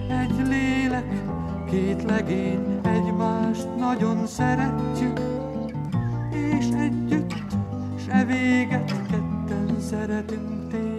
egy 0.10 0.48
lélek, 0.48 1.24
két 1.70 2.04
legény, 2.04 2.80
egymást 2.84 3.68
nagyon 3.78 4.28
szeretjük, 4.28 5.20
és 6.32 6.66
együtt, 6.78 7.34
se 8.06 8.26
véget, 8.26 8.92
ketten 9.10 9.80
szeretünk 9.80 10.70
téged. 10.70 10.97